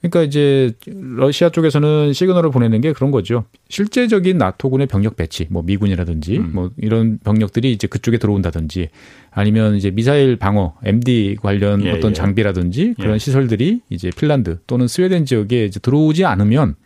[0.00, 3.44] 그러니까 이제 러시아 쪽에서는 시그널을 보내는 게 그런 거죠.
[3.68, 6.50] 실제적인 나토군의 병력 배치, 뭐 미군이라든지 음.
[6.52, 8.90] 뭐 이런 병력들이 이제 그쪽에 들어온다든지
[9.30, 12.14] 아니면 이제 미사일 방어, MD 관련 예, 어떤 예.
[12.14, 13.18] 장비라든지 그런 예.
[13.18, 16.76] 시설들이 이제 핀란드 또는 스웨덴 지역에 이제 들어오지 않으면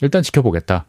[0.00, 0.86] 일단 지켜보겠다.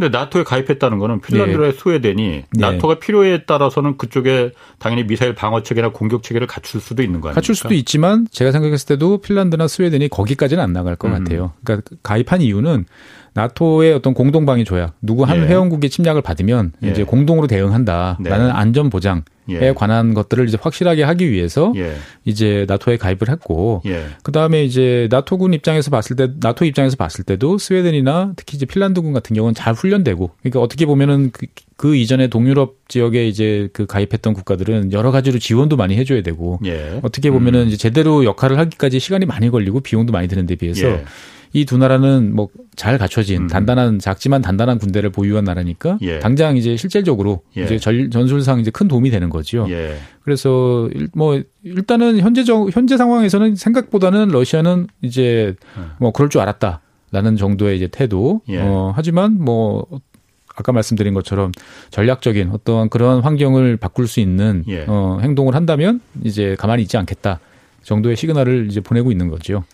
[0.00, 1.72] 근데 나토에 가입했다는 거는 핀란드와 네.
[1.72, 2.44] 스웨덴이 네.
[2.56, 7.34] 나토가 필요에 따라서는 그쪽에 당연히 미사일 방어 체계나 공격 체계를 갖출 수도 있는 거 아닙니까?
[7.34, 11.12] 갖출 수도 있지만 제가 생각했을 때도 핀란드나 스웨덴이 거기까지는 안 나갈 것 음.
[11.12, 11.52] 같아요.
[11.64, 12.86] 그러니까 가입한 이유는
[13.34, 15.42] 나토의 어떤 공동방위 조약, 누구 한 예.
[15.42, 16.88] 회원국의 침략을 받으면 예.
[16.88, 18.50] 이제 공동으로 대응한다라는 네.
[18.52, 19.72] 안전 보장에 예.
[19.72, 21.94] 관한 것들을 이제 확실하게 하기 위해서 예.
[22.24, 24.06] 이제 나토에 가입을 했고 예.
[24.22, 29.34] 그다음에 이제 나토군 입장에서 봤을 때 나토 입장에서 봤을 때도 스웨덴이나 특히 이제 핀란드군 같은
[29.34, 31.30] 경우는 잘 훈련되고 그러니까 어떻게 보면은
[31.80, 36.58] 그, 그 이전에 동유럽 지역에 이제 그 가입했던 국가들은 여러 가지로 지원도 많이 해줘야 되고
[36.64, 37.00] 예.
[37.02, 37.68] 어떻게 보면은 음.
[37.68, 40.86] 이제 제대로 역할을 하기까지 시간이 많이 걸리고 비용도 많이 드는 데 비해서
[41.52, 42.48] 이두 나라는 뭐
[42.80, 43.46] 잘 갖춰진 음.
[43.46, 46.18] 단단한 작지만 단단한 군대를 보유한 나라니까 예.
[46.18, 47.64] 당장 이제 실질적으로 예.
[47.64, 49.66] 이제 전술상 이제 큰 도움이 되는 거죠.
[49.68, 49.96] 예.
[50.24, 55.82] 그래서 뭐 일단은 현재적 현재 상황에서는 생각보다는 러시아는 이제 예.
[55.98, 56.80] 뭐 그럴 줄 알았다
[57.12, 58.40] 라는 정도의 이제 태도.
[58.48, 58.60] 예.
[58.62, 59.86] 어 하지만 뭐
[60.60, 61.52] 아까 말씀드린 것처럼
[61.90, 64.84] 전략적인 어떠한 그런 환경을 바꿀 수 있는 예.
[64.86, 67.40] 어 행동을 한다면 이제 가만히 있지 않겠다
[67.82, 69.64] 정도의 시그널을 이제 보내고 있는 거죠.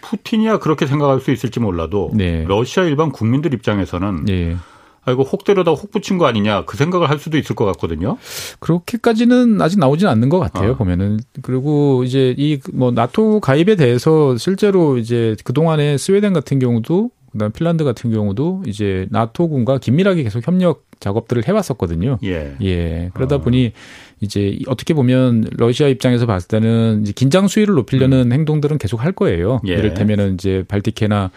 [0.00, 2.44] 푸틴이야 그렇게 생각할 수 있을지 몰라도 네.
[2.46, 4.56] 러시아 일반 국민들 입장에서는 네.
[5.04, 8.16] 아이고 혹 때려다 혹 붙인 거 아니냐 그 생각을 할 수도 있을 것 같거든요.
[8.60, 10.72] 그렇게까지는 아직 나오진 않는 것 같아요.
[10.72, 10.76] 어.
[10.76, 17.10] 보면은 그리고 이제 이 뭐 나토 가입에 대해서 실제로 이제 그 동안에 스웨덴 같은 경우도
[17.32, 22.18] 그다음 핀란드 같은 경우도 이제 나토군과 긴밀하게 계속 협력 작업들을 해왔었거든요.
[22.24, 22.56] 예.
[22.62, 23.10] 예.
[23.14, 23.40] 그러다 어.
[23.40, 23.72] 보니
[24.20, 28.32] 이제 어떻게 보면 러시아 입장에서 봤을 때는 이제 긴장 수위를 높이려는 음.
[28.32, 29.60] 행동들은 계속 할 거예요.
[29.66, 29.74] 예.
[29.74, 31.30] 이를테면은 이제 발티케나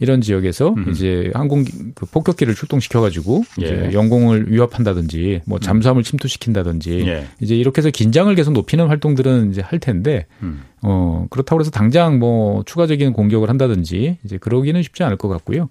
[0.00, 0.90] 이런 지역에서 음.
[0.90, 3.64] 이제 항공 그 폭격기를 출동시켜 가지고 예.
[3.64, 5.60] 이제 영공을 위협한다든지 뭐 음.
[5.60, 7.26] 잠수함을 침투시킨다든지 예.
[7.40, 10.62] 이제 이렇게 해서 긴장을 계속 높이는 활동들은 이제 할 텐데 음.
[10.82, 15.68] 어 그렇다고 해서 당장 뭐 추가적인 공격을 한다든지 이제 그러기는 쉽지 않을 것 같고요.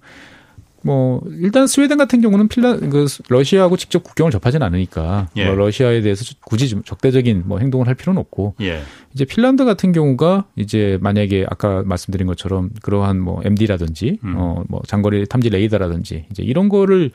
[0.84, 5.46] 뭐 일단 스웨덴 같은 경우는 필란 그 러시아하고 직접 국경을 접하지는 않으니까 예.
[5.46, 8.80] 뭐 러시아에 대해서 굳이 적대적인 뭐 행동을 할 필요는 없고 예.
[9.14, 14.36] 이제 핀란드 같은 경우가 이제 만약에 아까 말씀드린 것처럼 그러한 뭐 MD라든지 음.
[14.36, 17.10] 어뭐 장거리 탐지 레이더라든지 이제 이런 거를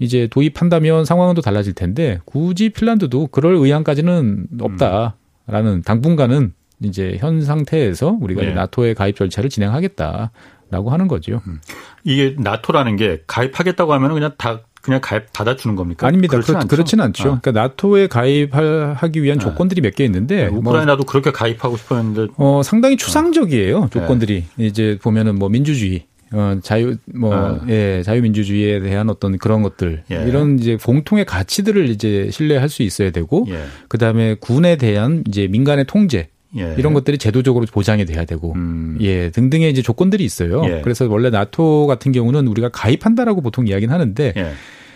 [0.00, 5.14] 이제 도입한다면 상황은 또 달라질 텐데 굳이 핀란드도 그럴 의향까지는 없다라는
[5.48, 5.82] 음.
[5.82, 8.50] 당분간은 이제 현 상태에서 우리가 예.
[8.50, 10.32] 나토의 가입 절차를 진행하겠다.
[10.72, 11.42] 라고 하는 거죠.
[11.46, 11.60] 음.
[12.02, 16.08] 이게 나토라는 게 가입하겠다고 하면 그냥 다 그냥 가입 받아주는 겁니까?
[16.08, 16.32] 아닙니다.
[16.32, 17.22] 그렇진, 그렇, 그렇진 않죠.
[17.34, 17.40] 아.
[17.40, 19.40] 그러니까 나토에 가입하기 위한 아.
[19.40, 23.84] 조건들이 몇 개 있는데 네, 우크라이나도 뭐, 그렇게 가입하고 싶었는데 어 상당히 추상적이에요.
[23.84, 23.88] 아.
[23.90, 24.66] 조건들이 네.
[24.66, 27.60] 이제 보면은 뭐 민주주의 어, 자유, 뭐, 아.
[27.68, 30.24] 예, 자유민주주의에 대한 어떤 그런 것들, 예.
[30.26, 33.62] 이런 이제 공통의 가치들을 이제 신뢰할 수 있어야 되고, 예.
[33.88, 36.74] 그 다음에 군에 대한 이제 민간의 통제, 예.
[36.78, 38.98] 이런 것들이 제도적으로 보장이 돼야 되고 음.
[39.00, 40.62] 예 등등의 이제 조건들이 있어요.
[40.66, 40.80] 예.
[40.82, 44.52] 그래서 원래 나토 같은 경우는 우리가 가입한다라고 보통 이야기는 하는데 예.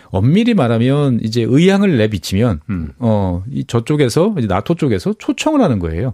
[0.09, 2.93] 엄밀히 말하면 이제 의향을 내비치면 음.
[2.99, 6.13] 어이 저쪽에서 이제 나토 쪽에서 초청을 하는 거예요.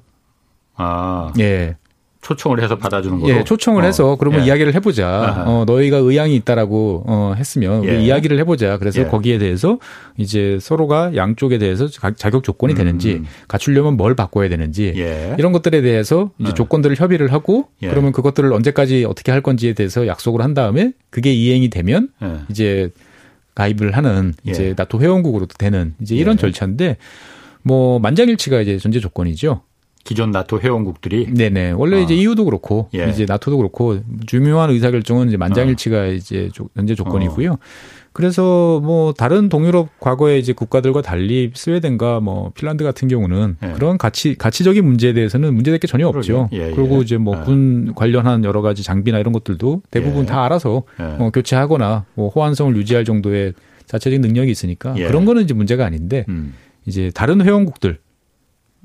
[0.75, 1.33] 아.
[1.39, 1.77] 예.
[2.23, 3.31] 초청을 해서 받아주는 거로.
[3.31, 3.85] 예, 초청을 어.
[3.85, 4.45] 해서 그러면 예.
[4.47, 5.07] 이야기를 해보자.
[5.07, 5.43] 아하.
[5.45, 8.01] 어, 너희가 의향이 있다라고 어, 했으면 예.
[8.01, 8.77] 이야기를 해보자.
[8.77, 9.05] 그래서 예.
[9.05, 9.77] 거기에 대해서
[10.17, 12.77] 이제 서로가 양쪽에 대해서 자격 조건이 음.
[12.77, 15.35] 되는지 갖추려면 뭘 바꿔야 되는지 예.
[15.37, 16.53] 이런 것들에 대해서 이제 어.
[16.53, 17.89] 조건들을 협의를 하고 예.
[17.89, 22.39] 그러면 그것들을 언제까지 어떻게 할 건지에 대해서 약속을 한 다음에 그게 이행이 되면 예.
[22.49, 22.89] 이제
[23.55, 26.97] 가입을 하는 이제 나토 회원국으로도 되는 이제 이런 절차인데
[27.61, 29.61] 뭐 만장일치가 이제 전제 조건이죠.
[30.03, 31.99] 기존 나토 회원국들이 네네 원래 어.
[32.01, 33.07] 이제 EU도 그렇고 예.
[33.09, 36.07] 이제 나토도 그렇고 중요한 의사결정은 이제 만장일치가 어.
[36.07, 37.53] 이제 현재 조건이고요.
[37.53, 37.57] 어.
[38.11, 43.71] 그래서 뭐 다른 동유럽 과거의 이제 국가들과 달리 스웨덴과 뭐 핀란드 같은 경우는 예.
[43.71, 46.49] 그런 가치 가치적인 문제에 대해서는 문제될 게 전혀 없죠.
[46.53, 46.71] 예, 예.
[46.75, 47.91] 그리고 이제 뭐군 예.
[47.95, 50.25] 관련한 여러 가지 장비나 이런 것들도 대부분 예.
[50.25, 50.83] 다 알아서
[51.17, 53.53] 뭐 교체하거나 뭐 호환성을 유지할 정도의
[53.85, 56.53] 자체적인 능력이 있으니까 그런 거는 이제 문제가 아닌데 음.
[56.85, 57.99] 이제 다른 회원국들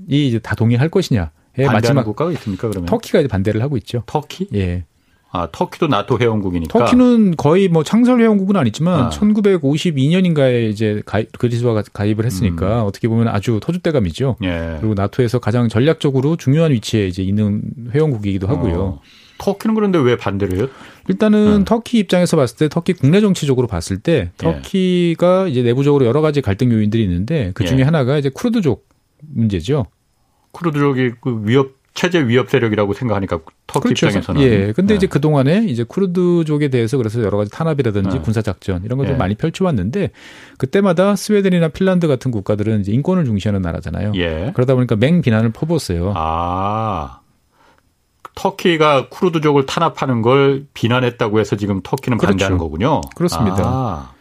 [0.09, 1.31] 이 이제 다 동의할 것이냐.
[1.67, 2.87] 마지막 국가가 있습니까 그러면?
[2.87, 4.05] 터키가 이제 반대를 하고 있죠.
[4.07, 4.47] 터키?
[4.55, 4.85] 예.
[5.31, 6.79] 아, 터키도 나토 회원국이니까.
[6.79, 9.11] 터키는 거의 뭐 창설 회원국은 아니지만 아.
[9.11, 12.87] 1952년인가에 이제 가입, 그리스가 가입을 했으니까 음.
[12.87, 14.37] 어떻게 보면 아주 터줏대감이죠.
[14.45, 14.77] 예.
[14.79, 18.51] 그리고 나토에서 가장 전략적으로 중요한 위치에 이제 있는 회원국이기도 어.
[18.51, 18.81] 하고요.
[18.81, 19.01] 어.
[19.39, 20.69] 터키는 그런데 왜 반대를 해요?
[21.09, 21.65] 일단은 음.
[21.65, 24.31] 터키 입장에서 봤을 때 터키 국내 정치적으로 봤을 때 예.
[24.37, 25.51] 터키가 예.
[25.51, 27.83] 이제 내부적으로 여러 가지 갈등 요인들이 있는데 그 중에 예.
[27.83, 28.88] 하나가 이제 쿠르드족
[29.21, 29.87] 문제죠.
[30.53, 34.07] 쿠르드족이 그 위협 체제 위협 세력이라고 생각하니까 터키 그렇죠.
[34.07, 34.73] 입장에서는 예.
[34.73, 34.97] 근데 네.
[34.97, 38.23] 이제 그 동안에 이제 쿠르드족에 대해서 그래서 여러 가지 탄압이라든지 네.
[38.23, 39.17] 군사 작전 이런 것들 예.
[39.17, 40.11] 많이 펼쳐왔는데
[40.59, 44.13] 그때마다 스웨덴이나 핀란드 같은 국가들은 이제 인권을 중시하는 나라잖아요.
[44.15, 44.53] 예.
[44.55, 46.13] 그러다 보니까 맹 비난을 퍼부었어요.
[46.15, 47.21] 아.
[48.37, 52.31] 터키가 쿠르드족을 탄압하는 걸 비난했다고 해서 지금 터키는 그렇죠.
[52.31, 53.01] 반대하는 거군요.
[53.17, 53.65] 그렇습니다.
[53.65, 54.13] 아.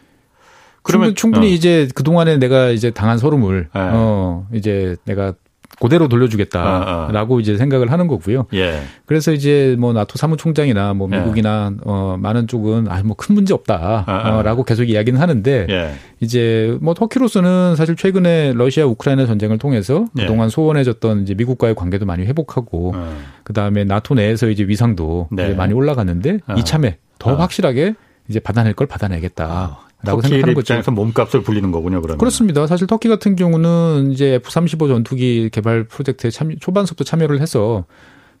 [0.88, 1.50] 그러면 충분 히 어.
[1.50, 3.80] 이제 그 동안에 내가 이제 당한 소름을 네.
[3.92, 5.34] 어 이제 내가
[5.80, 7.40] 그대로 돌려주겠다라고 어, 어.
[7.40, 8.46] 이제 생각을 하는 거고요.
[8.54, 8.80] 예.
[9.06, 11.18] 그래서 이제 뭐 나토 사무총장이나 뭐 예.
[11.18, 11.76] 미국이나 예.
[11.84, 15.92] 어 많은 쪽은 아 뭐 큰 문제 없다라고 어, 계속 이야기는 하는데 예.
[16.20, 20.22] 이제 뭐 터키로서는 사실 최근에 러시아 우크라이나 전쟁을 통해서 예.
[20.22, 23.16] 그동안 소원해졌던 이제 미국과의 관계도 많이 회복하고 어.
[23.44, 25.44] 그다음에 나토 내에서 이제 위상도 네.
[25.44, 26.54] 이제 많이 올라갔는데 어.
[26.58, 27.94] 이참에 더 확실하게
[28.28, 29.78] 이제 받아낼 걸 받아내겠다.
[30.04, 30.74] 라고 생각하는 거죠.
[30.74, 32.18] 입장에서 몸값을 불리는 거군요, 그러면.
[32.18, 32.66] 그렇습니다.
[32.66, 37.84] 사실 터키 같은 경우는 이제 F-35 전투기 개발 프로젝트에 참 초반부터 참여를 해서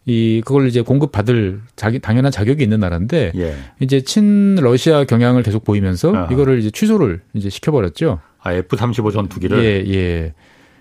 [0.06, 3.54] 이 그걸 이제 공급받을 자기 당연한 자격이 있는 나라인데 예.
[3.80, 6.32] 이제 친 러시아 경향을 계속 보이면서 아하.
[6.32, 8.20] 이거를 이제 취소를 이제 시켜버렸죠.
[8.40, 9.64] 아 F-35 전투기를.
[9.64, 10.34] 예, 예.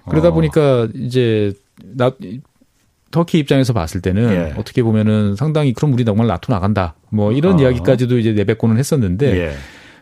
[0.07, 0.31] 그러다 어.
[0.31, 1.51] 보니까 이제
[1.83, 2.11] 나
[3.11, 4.53] 터키 입장에서 봤을 때는 예.
[4.57, 6.95] 어떻게 보면은 상당히 그럼 우리 정말 나토 나간다.
[7.09, 7.61] 뭐 이런 어.
[7.61, 9.53] 이야기까지도 이제 내뱉고는 했었는데 예.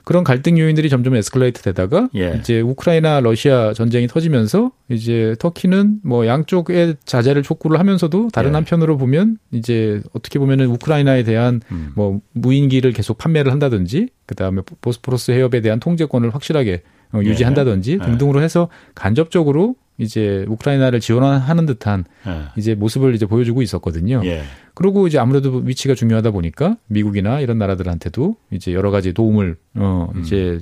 [0.05, 2.37] 그런 갈등 요인들이 점점 에스컬레이트 되다가 예.
[2.39, 8.53] 이제 우크라이나 러시아 전쟁이 터지면서 이제 터키는 뭐 양쪽의 자제를 촉구를 하면서도 다른 예.
[8.53, 11.91] 한편으로 보면 이제 어떻게 보면은 우크라이나에 대한 음.
[11.95, 17.97] 뭐 무인기를 계속 판매를 한다든지 그다음에 보스포러스 해협에 대한 통제권을 확실하게 어, 유지한다든지 예.
[17.97, 22.45] 등등으로 해서 간접적으로 이제 우크라이나를 지원하는 듯한 예.
[22.57, 24.21] 이제 모습을 이제 보여주고 있었거든요.
[24.25, 24.43] 예.
[24.73, 30.21] 그리고 이제 아무래도 위치가 중요하다 보니까 미국이나 이런 나라들한테도 이제 여러 가지 도움을 어 음.
[30.21, 30.59] 이제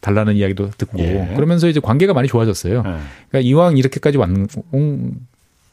[0.00, 1.32] 달라는 이야기도 듣고 예.
[1.34, 2.78] 그러면서 이제 관계가 많이 좋아졌어요.
[2.78, 2.82] 예.
[3.30, 4.28] 그러니까 이왕 이렇게까지 왔,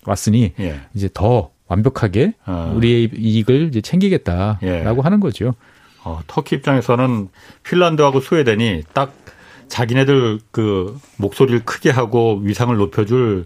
[0.06, 0.80] 왔으니 예.
[0.94, 2.74] 이제 더 완벽하게 어.
[2.76, 5.02] 우리의 이익을 이제 챙기겠다라고 예.
[5.02, 5.56] 하는 거죠.
[6.04, 7.30] 어, 터키 입장에서는
[7.64, 9.14] 핀란드하고 스웨덴이 딱
[9.68, 13.46] 자기네들 그 목소리를 크게 하고 위상을 높여줄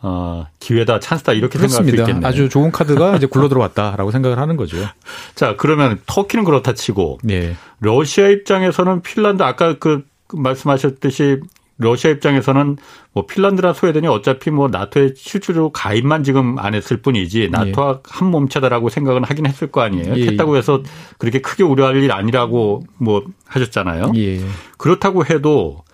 [0.00, 1.84] 어, 기회다, 찬스다 이렇게 그렇습니다.
[1.84, 2.28] 생각할 수 있겠네요.
[2.28, 4.76] 아주 좋은 카드가 이제 굴러 들어왔다라고 생각을 하는 거죠.
[5.34, 7.56] 자, 그러면 터키는 그렇다 치고 네.
[7.80, 11.40] 러시아 입장에서는 핀란드 아까 그 말씀하셨듯이
[11.78, 12.76] 러시아 입장에서는
[13.12, 18.02] 뭐 핀란드나 스웨덴이 어차피 뭐 나토에 실질적으로 가입만 지금 안 했을 뿐이지 나토와 예.
[18.04, 20.16] 한 몸체다라고 생각은 하긴 했을 거 아니에요.
[20.16, 20.26] 예.
[20.26, 20.82] 했다고 해서
[21.18, 24.12] 그렇게 크게 우려할 일 아니라고 뭐 하셨잖아요.
[24.16, 24.40] 예.
[24.76, 25.84] 그렇다고 해도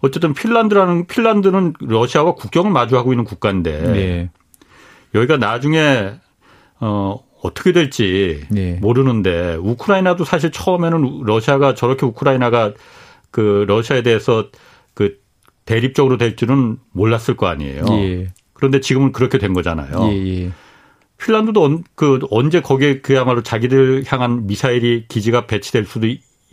[0.00, 4.30] 어쨌든 핀란드라는 핀란드는 러시아와 국경을 마주하고 있는 국가인데 네.
[5.14, 6.14] 여기가 나중에
[6.80, 8.78] 어 어떻게 될지 네.
[8.80, 12.72] 모르는데 우크라이나도 사실 처음에는 러시아가 저렇게 우크라이나가
[13.30, 14.48] 그 러시아에 대해서
[14.94, 15.18] 그
[15.66, 17.84] 대립적으로 될 줄은 몰랐을 거 아니에요.
[17.90, 18.32] 예.
[18.54, 20.08] 그런데 지금은 그렇게 된 거잖아요.
[20.12, 20.52] 예, 예.
[21.18, 26.06] 핀란드도 그 언제 거기에 그야말로 자기들 향한 미사일이 기지가 배치될 수도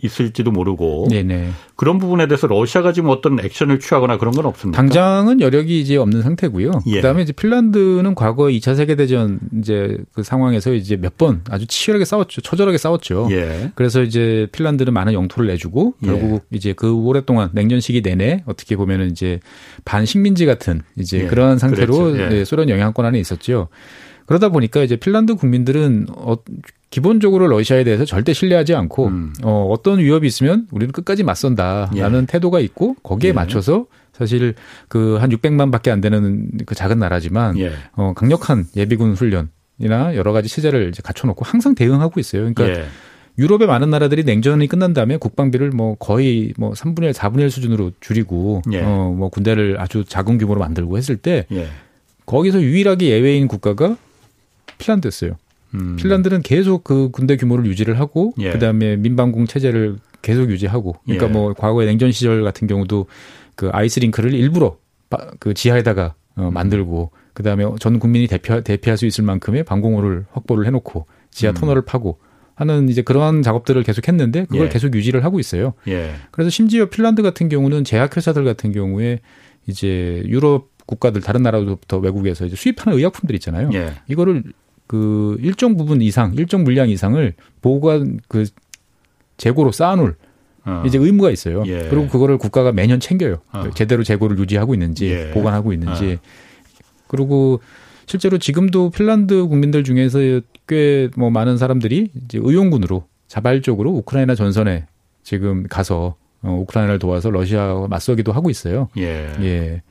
[0.04, 1.50] 있을지도 모르고 네네.
[1.76, 4.76] 그런 부분에 대해서 러시아가 지금 어떤 액션을 취하거나 그런 건 없습니까?
[4.76, 6.70] 당장은 여력이 이제 없는 상태고요.
[6.86, 6.96] 예.
[6.96, 12.04] 그다음에 이제 핀란드는 과거 2차 세계 대전 이제 그 상황에서 이제 몇 번 아주 치열하게
[12.04, 12.40] 싸웠죠.
[12.42, 13.28] 처절하게 싸웠죠.
[13.30, 13.70] 예.
[13.76, 16.06] 그래서 이제 핀란드는 많은 영토를 내주고 예.
[16.08, 16.56] 결국 예.
[16.56, 19.38] 이제 그 오랫동안 냉전 시기 내내 어떻게 보면은 이제
[19.84, 21.26] 반식민지 같은 이제 예.
[21.26, 22.44] 그런 상태로 예.
[22.44, 23.68] 소련 영향권 안에 있었죠.
[24.26, 26.36] 그러다 보니까 이제 핀란드 국민들은 어,
[26.94, 29.32] 기본적으로 러시아에 대해서 절대 신뢰하지 않고 음.
[29.42, 32.26] 어, 어떤 위협이 있으면 우리는 끝까지 맞선다라는 예.
[32.26, 33.32] 태도가 있고 거기에 예.
[33.32, 34.54] 맞춰서 사실
[34.86, 37.72] 그 한 600만밖에 안 되는 그 작은 나라지만 예.
[37.94, 42.42] 어, 강력한 예비군 훈련이나 여러 가지 체제를 이제 갖춰놓고 항상 대응하고 있어요.
[42.54, 42.84] 그러니까 예.
[43.38, 47.90] 유럽의 많은 나라들이 냉전이 끝난 다음에 국방비를 뭐 거의 뭐 3분의 1, 4분의 1 수준으로
[47.98, 48.82] 줄이고 예.
[48.82, 51.66] 어뭐 군대를 아주 작은 규모로 만들고 했을 때 예.
[52.24, 53.96] 거기서 유일하게 예외인 국가가
[54.78, 55.36] 핀란드였어요.
[55.74, 55.96] 음.
[55.96, 58.50] 핀란드는 계속 그 군대 규모를 유지를 하고 예.
[58.50, 61.30] 그다음에 민방공 체제를 계속 유지하고 그러니까 예.
[61.30, 63.06] 뭐 과거에 냉전 시절 같은 경우도
[63.56, 64.78] 그 아이스링크를 일부러
[65.38, 66.54] 그 지하에다가 어, 음.
[66.54, 71.54] 만들고 그다음에 전 국민이 대피 대피할 수 있을 만큼의 방공호를 확보를 해놓고 지하 음.
[71.54, 72.18] 터널을 파고
[72.54, 74.68] 하는 이제 그러한 작업들을 계속 했는데 그걸 예.
[74.68, 75.74] 계속 유지를 하고 있어요.
[75.88, 76.14] 예.
[76.30, 79.20] 그래서 심지어 핀란드 같은 경우는 제약 회사들 같은 경우에
[79.66, 83.70] 이제 유럽 국가들 다른 나라부터 외국에서 이제 수입하는 의약품들 있잖아요.
[83.74, 83.94] 예.
[84.06, 84.44] 이거를
[84.86, 88.44] 그 일정 부분 이상, 일정 물량 이상을 보관 그
[89.36, 90.14] 재고로 쌓아놓을
[90.66, 90.82] 어.
[90.86, 91.62] 이제 의무가 있어요.
[91.66, 91.88] 예.
[91.90, 93.38] 그리고 그거를 국가가 매년 챙겨요.
[93.52, 93.70] 어.
[93.74, 95.30] 제대로 재고를 유지하고 있는지, 예.
[95.32, 96.18] 보관하고 있는지.
[96.20, 96.28] 어.
[97.06, 97.60] 그리고
[98.06, 100.18] 실제로 지금도 핀란드 국민들 중에서
[100.66, 104.86] 꽤 뭐 많은 사람들이 이제 의용군으로 자발적으로 우크라이나 전선에
[105.22, 108.88] 지금 가서 어, 우크라이나를 도와서 러시아와 맞서기도 하고 있어요.
[108.96, 109.30] 예.
[109.40, 109.82] 예.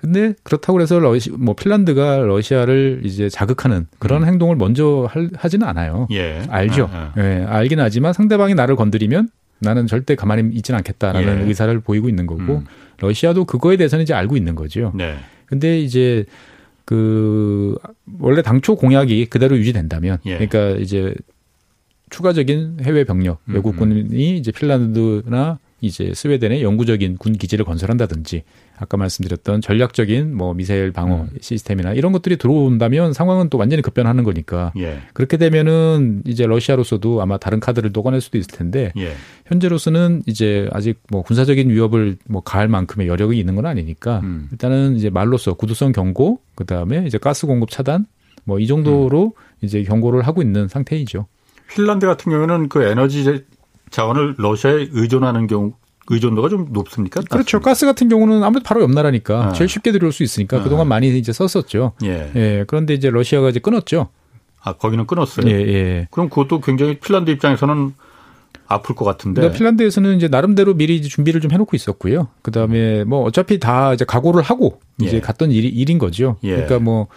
[0.00, 4.28] 근데 그렇다고 해서 러시 뭐 핀란드가 러시아를 이제 자극하는 그런 음.
[4.28, 6.08] 행동을 먼저 할, 하지는 않아요.
[6.10, 6.42] 예.
[6.48, 6.88] 알죠.
[6.90, 7.22] 아, 아.
[7.22, 7.44] 예.
[7.46, 9.28] 알긴 하지만 상대방이 나를 건드리면
[9.60, 11.46] 나는 절대 가만히 있지는 않겠다라는 예.
[11.46, 12.64] 의사를 보이고 있는 거고 음.
[12.98, 14.92] 러시아도 그거에 대해서는 이제 알고 있는 거죠.
[14.94, 15.16] 네.
[15.44, 16.24] 근데 이제
[16.86, 17.76] 그
[18.18, 20.38] 원래 당초 공약이 그대로 유지된다면 예.
[20.38, 21.14] 그러니까 이제
[22.08, 24.12] 추가적인 해외 병력 음, 외국군이 음.
[24.12, 28.42] 이제 핀란드나 이제 스웨덴의 영구적인 군 기지를 건설한다든지
[28.78, 31.28] 아까 말씀드렸던 전략적인 뭐 미사일 방어 음.
[31.40, 35.00] 시스템이나 이런 것들이 들어온다면 상황은 또 완전히 급변하는 거니까 예.
[35.12, 39.12] 그렇게 되면은 이제 러시아로서도 아마 다른 카드를 녹아낼 수도 있을 텐데 예.
[39.46, 44.48] 현재로서는 이제 아직 뭐 군사적인 위협을 뭐 가할 만큼의 여력이 있는 건 아니니까 음.
[44.52, 48.06] 일단은 이제 말로써 구두성 경고 그다음에 이제 가스 공급 차단
[48.44, 49.50] 뭐 이 정도로 음.
[49.62, 51.26] 이제 경고를 하고 있는 상태이죠.
[51.68, 53.44] 핀란드 같은 경우는 그 에너지
[53.90, 55.72] 자원을 러시아에 의존하는 경우
[56.08, 57.20] 의존도가 좀 높습니까?
[57.30, 57.60] 그렇죠.
[57.60, 59.52] 가스 같은 경우는 아무래도 바로 옆 나라니까 아.
[59.52, 60.62] 제일 쉽게 들어올 수 있으니까 아.
[60.62, 61.92] 그동안 많이 이제 썼었죠.
[62.04, 62.32] 예.
[62.34, 62.64] 예.
[62.66, 64.08] 그런데 이제 러시아가 이제 끊었죠.
[64.62, 65.48] 아, 거기는 끊었어요.
[65.48, 66.08] 예, 예.
[66.10, 67.94] 그럼 그것도 굉장히 핀란드 입장에서는
[68.66, 69.40] 아플 것 같은데.
[69.40, 72.28] 그러니까 핀란드에서는 이제 나름대로 미리 준비를 좀 해놓고 있었고요.
[72.42, 75.20] 그 다음에 뭐 어차피 다 이제 각오를 하고 이제 예.
[75.20, 76.36] 갔던 일이, 일인 거죠.
[76.42, 76.50] 예.
[76.50, 77.08] 그러니까 뭐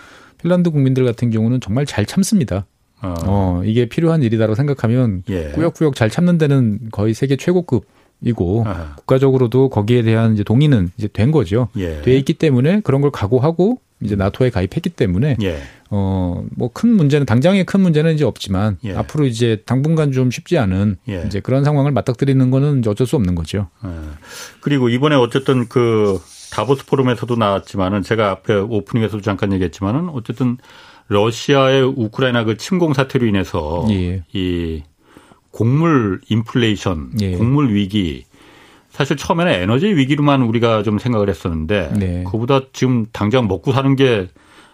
[0.41, 2.65] 핀란드 국민들 같은 경우는 정말 잘 참습니다.
[3.03, 5.49] 어, 어 이게 필요한 일이다라고 생각하면 예.
[5.49, 7.85] 꾸역꾸역 잘 참는 데는 거의 세계 최고급
[8.21, 8.95] 이고 아하.
[8.95, 11.67] 국가적으로도 거기에 대한 이제 동의는 이제 된 거죠.
[11.75, 12.01] 예.
[12.01, 15.57] 돼 있기 때문에 그런 걸 각오하고 이제 나토에 가입했기 때문에 예.
[15.89, 18.93] 어뭐 큰 문제는 당장의 큰 문제는 이제 없지만 예.
[18.93, 21.23] 앞으로 이제 당분간 좀 쉽지 않은 예.
[21.25, 23.67] 이제 그런 상황을 맞닥뜨리는 거는 어쩔 수 없는 거죠.
[23.85, 23.89] 예.
[24.61, 26.19] 그리고 이번에 어쨌든 그
[26.51, 30.57] 다보스 포럼에서도 나왔지만은 제가 앞에 오프닝에서도 잠깐 얘기했지만은 어쨌든
[31.13, 34.23] 러시아의 우크라이나 그 침공 사태로 인해서 예.
[34.33, 34.83] 이
[35.51, 37.37] 곡물 인플레이션, 예.
[37.37, 38.25] 곡물 위기
[38.89, 42.23] 사실 처음에는 에너지 위기로만 우리가 좀 생각을 했었는데 네.
[42.29, 44.27] 그보다 지금 당장 먹고 사는 게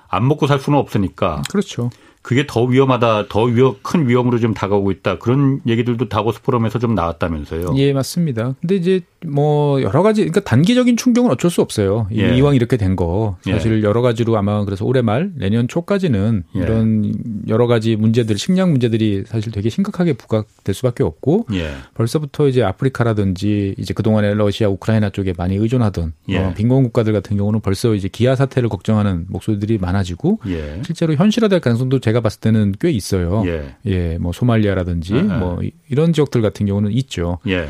[0.09, 1.89] 안 먹고 살 수는 없으니까 그렇죠.
[2.29, 5.17] 그게 더 위험하다, 더 위험, 큰 위험으로 좀 다가오고 있다.
[5.17, 7.73] 그런 얘기들도 다보스 포럼에서 좀 나왔다면서요.
[7.77, 8.53] 예, 맞습니다.
[8.61, 12.07] 근데 이제 뭐 여러 가지, 그러니까 단기적인 충격은 어쩔 수 없어요.
[12.13, 12.37] 예.
[12.37, 13.37] 이왕 이렇게 된 거.
[13.41, 13.83] 사실 예.
[13.83, 16.59] 여러 가지로 아마 그래서 올해 말, 내년 초까지는 예.
[16.59, 17.15] 이런
[17.47, 21.71] 여러 가지 문제들, 식량 문제들이 사실 되게 심각하게 부각될 수밖에 없고 예.
[21.95, 26.37] 벌써부터 이제 아프리카라든지 이제 그동안에 러시아, 우크라이나 쪽에 많이 의존하던 예.
[26.37, 30.79] 어, 빈곤 국가들 같은 경우는 벌써 이제 기아 사태를 걱정하는 목소리들이 많아지고 예.
[30.85, 33.43] 실제로 현실화될 가능성도 제가 봤을 때는 꽤 있어요.
[33.45, 35.37] 예, 예 뭐 소말리아라든지 아, 아.
[35.37, 37.39] 뭐 이런 지역들 같은 경우는 있죠.
[37.47, 37.67] 예.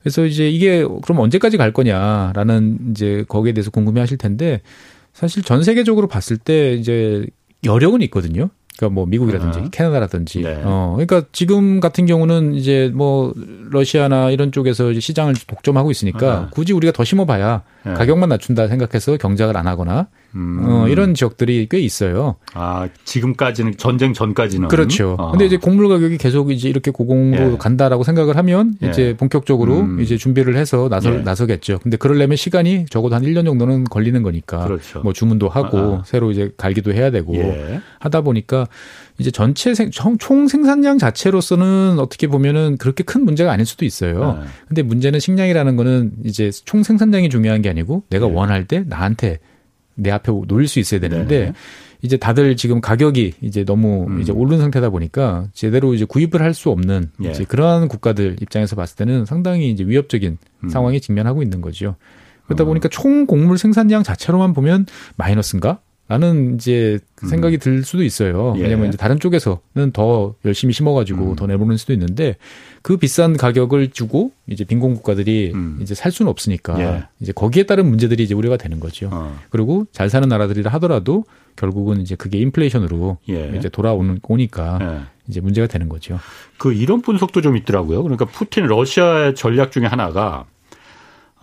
[0.00, 4.60] 그래서 이제 이게 그럼 언제까지 갈 거냐라는 이제 거기에 대해서 궁금해 하실 텐데
[5.12, 7.24] 사실 전 세계적으로 봤을 때 이제
[7.64, 8.50] 여력은 있거든요.
[8.76, 9.68] 그러니까 뭐 미국이라든지 아.
[9.70, 10.60] 캐나다라든지 네.
[10.64, 13.32] 어 그러니까 지금 같은 경우는 이제 뭐
[13.70, 16.48] 러시아나 이런 쪽에서 시장을 독점하고 있으니까 아.
[16.50, 17.92] 굳이 우리가 더 심어봐야 네.
[17.92, 20.64] 가격만 낮춘다 생각해서 경작을 안 하거나 음.
[20.64, 22.36] 어, 이런 지역들이 꽤 있어요.
[22.54, 25.16] 아, 지금까지는 전쟁 전까지는 그렇죠.
[25.18, 25.30] 아.
[25.30, 27.56] 근데 이제 곡물 가격이 계속 이제 이렇게 고공으로 예.
[27.58, 28.88] 간다라고 생각을 하면 예.
[28.88, 30.00] 이제 본격적으로 음.
[30.00, 31.18] 이제 준비를 해서 나서 예.
[31.18, 31.80] 나서겠죠.
[31.82, 35.00] 근데 그러려면 시간이 적어도 한 1년 정도는 걸리는 거니까 그렇죠.
[35.00, 36.02] 뭐 주문도 하고 아, 아.
[36.06, 37.80] 새로 이제 갈기도 해야 되고 예.
[37.98, 38.68] 하다 보니까
[39.18, 44.38] 이제 전체 생, 총 생산량 자체로서는 어떻게 보면은 그렇게 큰 문제가 아닐 수도 있어요.
[44.40, 44.46] 네.
[44.68, 48.32] 근데 문제는 식량이라는 거는 이제 총 생산량이 중요한 게 아니고 내가 네.
[48.32, 49.38] 원할 때 나한테
[49.94, 51.52] 내 앞에 놓일 수 있어야 되는데 네.
[52.02, 54.20] 이제 다들 지금 가격이 이제 너무 음.
[54.20, 57.30] 이제 오른 상태다 보니까 제대로 이제 구입을 할 수 없는 예.
[57.30, 60.68] 이제 그러한 국가들 입장에서 봤을 때는 상당히 이제 위협적인 음.
[60.68, 61.96] 상황에 직면하고 있는 거죠.
[62.46, 62.66] 그러다 어.
[62.66, 65.80] 보니까 총 곡물 생산량 자체로만 보면 마이너스인가?
[66.08, 67.28] 라는 이제 음.
[67.28, 68.54] 생각이 들 수도 있어요.
[68.58, 68.62] 예.
[68.62, 71.36] 왜냐면 이제 다른 쪽에서는 더 열심히 심어가지고 음.
[71.36, 72.36] 더 내보낼 수도 있는데
[72.82, 75.78] 그 비싼 가격을 주고 이제 빈곤 국가들이 음.
[75.80, 77.04] 이제 살 수는 없으니까 예.
[77.20, 79.08] 이제 거기에 따른 문제들이 이제 우려가 되는 거죠.
[79.12, 79.38] 어.
[79.50, 81.24] 그리고 잘 사는 나라들이라 하더라도
[81.56, 83.54] 결국은 이제 그게 인플레이션으로 예.
[83.56, 85.00] 이제 돌아오는 오니까 예.
[85.28, 86.18] 이제 문제가 되는 거죠.
[86.58, 88.02] 그 이런 분석도 좀 있더라고요.
[88.02, 90.46] 그러니까 푸틴 러시아의 전략 중에 하나가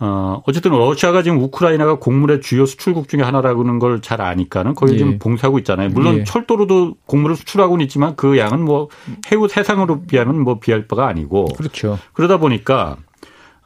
[0.02, 4.98] 어, 어쨌든 러시아가 지금 우크라이나가 곡물의 주요 수출국 중에 하나라는 걸 잘 아니까는 거의 예.
[4.98, 5.90] 지금 봉사하고 있잖아요.
[5.90, 6.24] 물론 예.
[6.24, 8.88] 철도로도 곡물을 수출하고는 있지만 그 양은 뭐
[9.30, 11.46] 해우 세상으로 비하면 뭐 비할 바가 아니고.
[11.56, 11.98] 그렇죠.
[12.14, 12.96] 그러다 보니까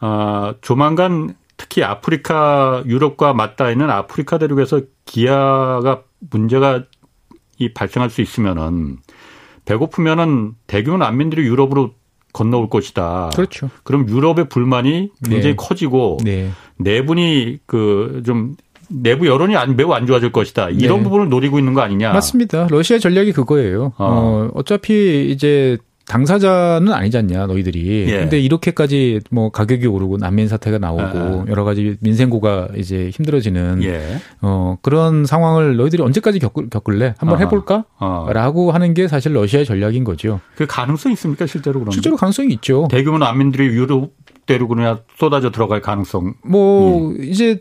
[0.01, 6.83] 어, 조만간 특히 아프리카 유럽과 맞닿아 있는 아프리카 대륙에서 기아가 문제가
[7.59, 8.99] 이 발생할 수 있으면은
[9.66, 11.94] 배고프면은 대규모 난민들이 유럽으로
[12.35, 13.31] 건너올 것이다.
[13.35, 13.70] 그렇죠.
[13.83, 15.57] 그럼 유럽의 불만이 굉장히 네.
[15.57, 16.51] 커지고 네.
[16.77, 18.57] 내분이 그 좀
[18.88, 20.70] 내부 여론이 안, 매우 안 좋아질 것이다.
[20.70, 21.05] 이런 네.
[21.05, 22.12] 부분을 노리고 있는 거 아니냐?
[22.12, 22.66] 맞습니다.
[22.70, 23.92] 러시아 전략이 그거예요.
[23.99, 24.05] 어.
[24.07, 28.07] 어 어차피 이제 당사자는 아니지 않냐 너희들이.
[28.09, 28.19] 예.
[28.21, 31.44] 근데 이렇게까지 뭐 가격이 오르고 난민 사태가 나오고 아.
[31.48, 34.19] 여러 가지 민생고가 이제 힘들어지는 예.
[34.42, 37.15] 어 그런 상황을 너희들이 언제까지 겪을, 겪을래?
[37.19, 37.44] 한번 아하.
[37.46, 38.75] 해볼까?라고 아.
[38.75, 40.40] 하는 게 사실 러시아의 전략인 거죠.
[40.57, 41.92] 그 가능성 있습니까 실제로 그런?
[41.92, 42.87] 실제로 가능성이 있죠.
[42.90, 44.11] 대규모 난민들이 유럽
[44.47, 46.35] 그냥 쏟아져 들어갈 가능성.
[46.45, 47.27] 뭐 예.
[47.27, 47.61] 이제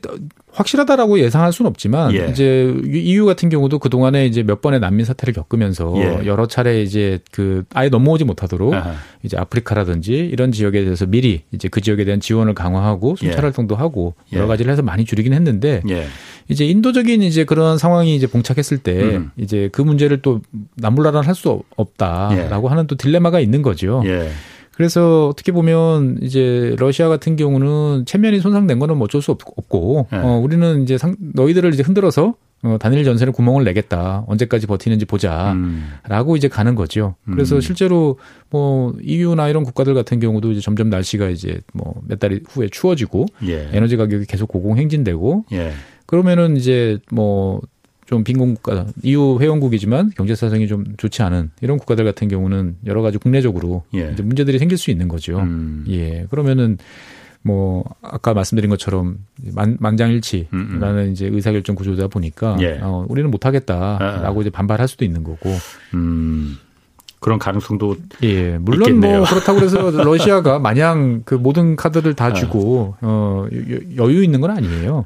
[0.51, 2.27] 확실하다라고 예상할 수는 없지만 예.
[2.29, 6.27] 이제 EU 같은 경우도 그 동안에 이제 몇 번의 난민 사태를 겪으면서 예.
[6.27, 8.93] 여러 차례 이제 그 아예 넘어오지 못하도록 아하.
[9.23, 13.41] 이제 아프리카라든지 이런 지역에 대해서 미리 이제 그 지역에 대한 지원을 강화하고 순찰 예.
[13.41, 14.37] 활동도 하고 예.
[14.37, 16.05] 여러 가지를 해서 많이 줄이긴 했는데 예.
[16.49, 19.31] 이제 인도적인 이제 그런 상황이 이제 봉착했을 때 음.
[19.37, 20.41] 이제 그 문제를 또
[20.75, 24.03] 남불나란 할 수 없다라고 하는 또 딜레마가 있는 거죠.
[24.75, 29.37] 그래서 어떻게 보면 이제 러시아 같은 경우는 체면이 손상된 거는 뭐 어쩔 수 없
[29.69, 30.17] 고 네.
[30.17, 34.23] 어 우리는 이제 상, 너희들을 이제 흔들어서 어, 단일 전선에 구멍을 내겠다.
[34.27, 35.51] 언제까지 버티는지 보자.
[35.51, 35.89] 음.
[36.07, 37.15] 라고 이제 가는 거죠.
[37.29, 37.61] 그래서 음.
[37.61, 38.17] 실제로
[38.49, 43.25] 뭐 EU나 이런 국가들 같은 경우도 이제 점점 날씨가 이제 뭐 몇 달 후에 추워지고
[43.47, 43.67] 예.
[43.73, 45.73] 에너지 가격이 계속 고공행진되고 예.
[46.05, 47.59] 그러면은 이제 뭐
[48.13, 53.01] 좀 빈곤 국가, EU 회원국이지만 경제 사정이 좀 좋지 않은 이런 국가들 같은 경우는 여러
[53.01, 54.09] 가지 국내적으로 예.
[54.21, 55.39] 문제들이 생길 수 있는 거죠.
[55.39, 55.83] 음.
[55.89, 56.27] 예.
[56.29, 56.77] 그러면은
[57.41, 59.17] 뭐 아까 말씀드린 것처럼
[59.51, 61.11] 만, 만장일치라는 음, 음.
[61.11, 62.77] 이제 의사결정 구조다 보니까 예.
[62.83, 64.41] 어, 우리는 못하겠다라고 아.
[64.41, 65.49] 이제 반발할 수도 있는 거고.
[65.95, 66.57] 음.
[67.19, 69.19] 그런 가능성도 예 물론 있겠네요.
[69.19, 72.33] 뭐 그렇다고 해서 러시아가 마냥 그 모든 카드를 다 아.
[72.33, 73.47] 주고 어
[73.95, 75.05] 여유 있는 건 아니에요.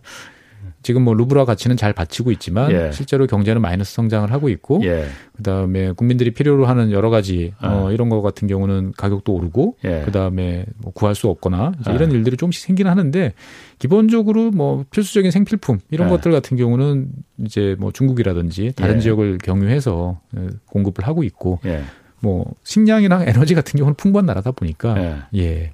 [0.88, 2.92] 지금 뭐 루브라 가치는 잘 받치고 있지만 예.
[2.94, 5.04] 실제로 경제는 마이너스 성장을 하고 있고 예.
[5.36, 7.92] 그다음에 국민들이 필요로 하는 여러 가지 어, 아.
[7.92, 10.04] 이런 거 같은 경우는 가격도 오르고 예.
[10.06, 11.92] 그다음에 뭐 구할 수 없거나 아.
[11.92, 13.34] 이런 일들이 조금씩 생기는 하는데
[13.80, 16.12] 기본적으로 뭐 필수적인 생필품 이런 예.
[16.12, 17.10] 것들 같은 경우는
[17.44, 19.00] 이제 뭐 중국이라든지 다른 예.
[19.02, 21.82] 지역을 경유해서 어, 공급을 하고 있고 예.
[22.22, 25.74] 뭐 식량이랑 에너지 같은 경우는 풍부한 나라다 보니까 예.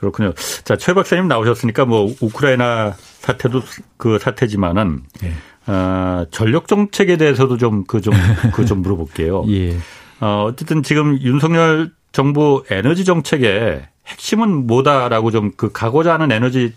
[0.00, 0.32] 그렇군요.
[0.64, 3.62] 자, 최 박사님 나오셨으니까 뭐 우크라이나 사태도
[3.98, 5.32] 그 사태지만은 네.
[5.66, 8.14] 어, 전력 정책에 대해서도 좀 그 좀
[8.54, 9.44] 그 좀 물어볼게요.
[9.48, 9.76] 예.
[10.20, 16.72] 어, 어쨌든 지금 윤석열 정부 에너지 정책의 핵심은 뭐다라고 좀 그 가고자 하는 에너지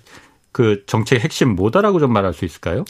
[0.51, 2.83] 그 정책의 핵심 뭐다라고 좀 말할 수 있을까요?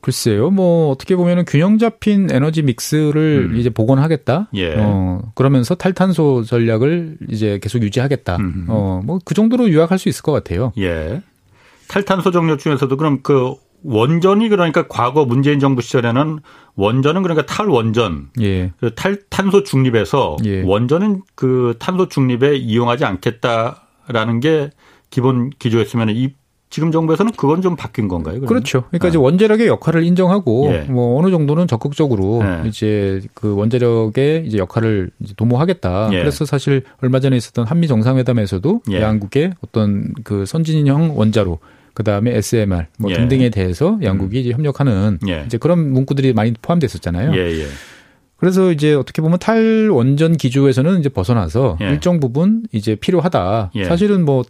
[0.00, 3.56] 글쎄요, 뭐 어떻게 보면은 균형 잡힌 에너지 믹스를 음.
[3.56, 4.48] 이제 복원하겠다.
[4.54, 4.74] 예.
[4.78, 8.36] 어 그러면서 탈탄소 전략을 이제 계속 유지하겠다.
[8.36, 8.66] 음.
[8.68, 10.72] 어뭐 그 정도로 요약할 수 있을 것 같아요.
[10.78, 11.20] 예.
[11.88, 16.40] 탈탄소 정력 중에서도 그럼 그 원전이 그러니까 과거 문재인 정부 시절에는
[16.76, 18.72] 원전은 그러니까 탈원전, 예.
[18.78, 20.62] 그 탈탄소 중립에서 예.
[20.62, 24.70] 원전은 그 탄소 중립에 이용하지 않겠다라는 게
[25.10, 26.32] 기본 기조였으면 이
[26.70, 28.34] 지금 정부에서는 그건 좀 바뀐 건가요?
[28.34, 28.48] 그러면?
[28.48, 28.84] 그렇죠.
[28.88, 29.08] 그러니까 아.
[29.08, 30.78] 이제 원자력의 역할을 인정하고 예.
[30.82, 32.68] 뭐 어느 정도는 적극적으로 예.
[32.68, 36.10] 이제 그 원자력의 이제 역할을 이제 도모하겠다.
[36.12, 36.18] 예.
[36.20, 39.02] 그래서 사실 얼마 전에 있었던 한미 정상회담에서도 예.
[39.02, 41.58] 양국의 어떤 그 선진형 원자로
[41.92, 43.16] 그다음에 SMR 뭐 예.
[43.16, 44.40] 등등에 대해서 양국이 음.
[44.40, 45.42] 이제 협력하는 예.
[45.46, 47.32] 이제 그런 문구들이 많이 포함됐었잖아요.
[48.36, 53.72] 그래서 이제 어떻게 보면 탈원전 기조에서는 이제 벗어나서 일정 부분 이제 필요하다.
[53.86, 54.44] 사실은 뭐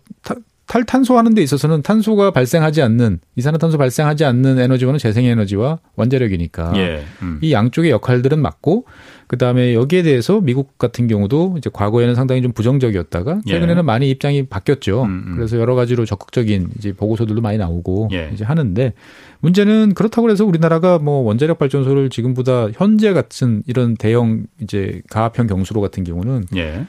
[0.70, 7.40] 탈탄소하는 데 있어서는 탄소가 발생하지 않는 이산화탄소 발생하지 않는 에너지원은 재생에너지와 원자력이니까 예, 음.
[7.42, 8.84] 이 양쪽의 역할들은 맞고
[9.26, 13.50] 그 다음에 여기에 대해서 미국 같은 경우도 이제 과거에는 상당히 좀 부정적이었다가 예.
[13.50, 13.82] 최근에는 예.
[13.82, 15.02] 많이 입장이 바뀌었죠.
[15.02, 15.34] 음, 음.
[15.34, 18.30] 그래서 여러 가지로 적극적인 이제 보고서들도 많이 나오고 예.
[18.32, 18.92] 이제 하는데
[19.40, 25.80] 문제는 그렇다고 해서 우리나라가 뭐 원자력 발전소를 지금보다 현재 같은 이런 대형 이제 가합형 경수로
[25.80, 26.86] 같은 경우는 예.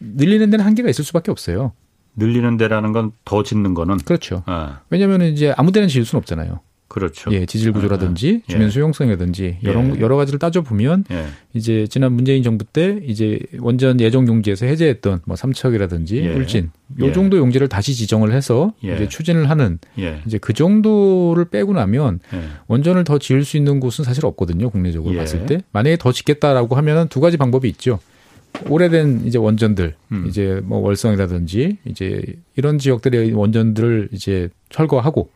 [0.00, 1.72] 늘리는 데는 한계가 있을 수밖에 없어요.
[2.16, 4.42] 늘리는 데라는 건 더 짓는 거는 그렇죠.
[4.46, 4.80] 아.
[4.90, 6.60] 왜냐하면 이제 아무 데나 지을 수는 없잖아요.
[6.88, 7.32] 그렇죠.
[7.32, 8.52] 예, 지질 구조라든지 아, 아.
[8.52, 8.70] 주변 예.
[8.70, 10.00] 수용성이라든지 여러 예.
[10.00, 11.24] 여러 가지를 따져 보면 예.
[11.54, 16.34] 이제 지난 문재인 정부 때 이제 원전 예정 용지에서 해제했던 뭐 삼척이라든지 예.
[16.34, 17.12] 울진 요 예.
[17.12, 18.94] 정도 용지를 다시 지정을 해서 예.
[18.94, 19.78] 이제 추진을 하는
[20.26, 22.20] 이제 그 정도를 빼고 나면
[22.66, 24.68] 원전을 더 지을 수 있는 곳은 사실 없거든요.
[24.68, 28.00] 국내적으로 봤을 때 만약에 더 짓겠다라고 하면은 두 가지 방법이 있죠.
[28.68, 30.24] 오래된 이제 원전들 음.
[30.28, 32.22] 이제 뭐 월성이라든지 이제
[32.56, 35.30] 이런 지역들의 원전들을 이제 철거하고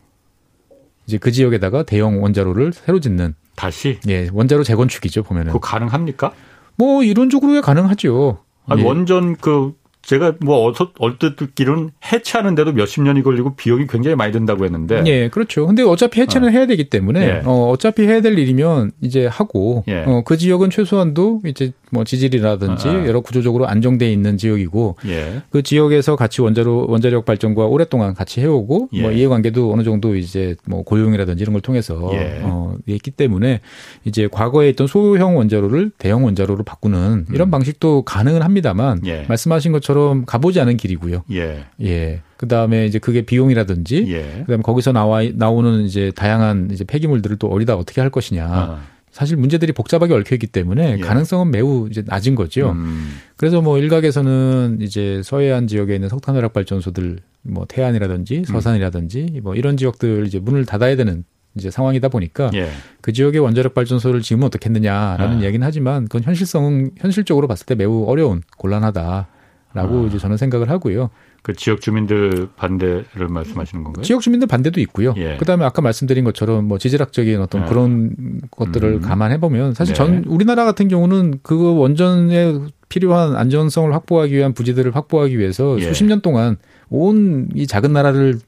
[1.07, 6.33] 이제 그 지역에다가 대형 원자로를 새로 짓는 다시 예 원자로 재건축이죠 보면은 그 가능합니까?
[6.75, 8.39] 뭐 이론적으로야 가능하죠.
[8.67, 8.85] 아니, 예.
[8.85, 9.73] 원전 그
[10.07, 15.03] 제가 뭐 얼뜻 듣기로는 해체하는데도 몇십 년이 걸리고 비용이 굉장히 많이 든다고 했는데.
[15.05, 15.67] 예, 그렇죠.
[15.67, 16.51] 근데 어차피 해체는 어.
[16.51, 17.41] 해야 되기 때문에 예.
[17.43, 20.05] 어, 어차피 해야 될 일이면 이제 하고 예.
[20.07, 23.07] 어, 그 지역은 최소한도 이제 뭐 지질이라든지 아.
[23.07, 25.41] 여러 구조적으로 안정돼 있는 지역이고 예.
[25.49, 29.01] 그 지역에서 같이 원자로 원자력 발전과 오랫동안 같이 해오고 예.
[29.01, 32.39] 뭐 이해관계도 어느 정도 이제 뭐 고용이라든지 이런 걸 통해서 예.
[32.43, 33.61] 어, 있기 때문에
[34.05, 37.51] 이제 과거에 있던 소형 원자로를 대형 원자로로 바꾸는 이런 음.
[37.51, 39.25] 방식도 가능은 합니다만 예.
[39.27, 41.23] 말씀하신 것처럼 가보지 않은 길이고요.
[41.31, 41.65] 예.
[41.81, 42.21] 예.
[42.37, 44.21] 그 다음에 이제 그게 비용이라든지, 예.
[44.41, 48.45] 그다음에 거기서 나와 나오는 이제 다양한 이제 폐기물들을 또 어디다 어떻게 할 것이냐.
[48.45, 48.79] 아.
[49.17, 51.01] 사실 문제들이 복잡하게 얽혀 있기 때문에 예.
[51.01, 52.73] 가능성은 매우 이제 낮은 거죠.
[52.73, 53.15] 음.
[53.35, 58.43] 그래서 뭐 일각에서는 이제 서해안 지역에 있는 석탄 화력 발전소들 뭐 태안이라든지 음.
[58.43, 61.23] 서산이라든지 뭐 이런 지역들 이제 문을 닫아야 되는
[61.55, 62.69] 이제 상황이다 보니까 예.
[63.01, 65.41] 그 지역의 원자력 발전소를 지으면 어떻겠느냐라는 아.
[65.41, 69.25] 이야기는 하지만 그건 현실성은 현실적으로 봤을 때 매우 어려운 곤란하다라고
[69.73, 70.05] 아.
[70.07, 71.09] 이제 저는 생각을 하고요.
[71.47, 74.03] 그 지역 주민들 반대를 말씀하시는 건가요?
[74.03, 75.13] 지역 주민들 반대도 있고요.
[75.15, 75.37] 예.
[75.37, 77.65] 그다음에 아까 말씀드린 것처럼 뭐 지질학적인 어떤 예.
[77.67, 78.99] 그런 것들을 음.
[78.99, 79.97] 감안해 보면 사실 네.
[79.97, 85.85] 전 우리나라 같은 경우는 그 원전에 필요한 안전성을 확보하기 위한 부지들을 확보하기 위해서 예.
[85.85, 86.57] 수십 년 동안
[86.89, 88.39] 온 이 작은 나라를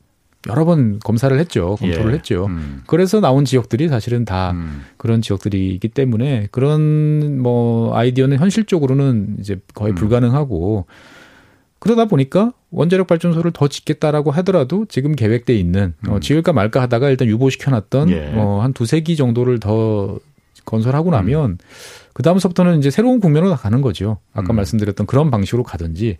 [0.49, 1.77] 여러 번 검사를 했죠.
[1.79, 2.15] 검토를 예.
[2.15, 2.47] 했죠.
[2.47, 2.81] 음.
[2.85, 4.81] 그래서 나온 지역들이 사실은 다 음.
[4.97, 9.95] 그런 지역들이기 때문에 그런 뭐 아이디어는 현실적으로는 이제 거의 음.
[9.95, 10.85] 불가능하고
[11.79, 16.13] 그러다 보니까 원자력 발전소를 더 짓겠다라고 하더라도 지금 계획돼 있는 어, 음.
[16.13, 18.31] 어, 지을까 말까 하다가 일단 유보시켜놨던 예.
[18.35, 20.19] 어, 한 두세 기 정도를 더
[20.65, 21.57] 건설하고 나면 음.
[22.13, 24.17] 그 다음서부터는 이제 새로운 국면으로 가는 거죠.
[24.33, 24.57] 아까 음.
[24.57, 26.17] 말씀드렸던 그런 방식으로 가든지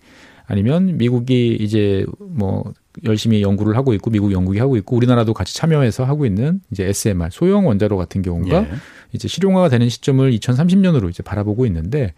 [0.48, 2.64] 아니면 미국이 이제 뭐
[3.06, 7.30] 열심히 연구를 하고 있고 미국 연구기 하고 있고 우리나라도 같이 참여해서 하고 있는 이제 SMR
[7.32, 8.70] 소형 원자로 같은 경우가 예.
[9.14, 12.14] 이제 실용화가 되는 시점을 2030년으로 이제 바라보고 있는데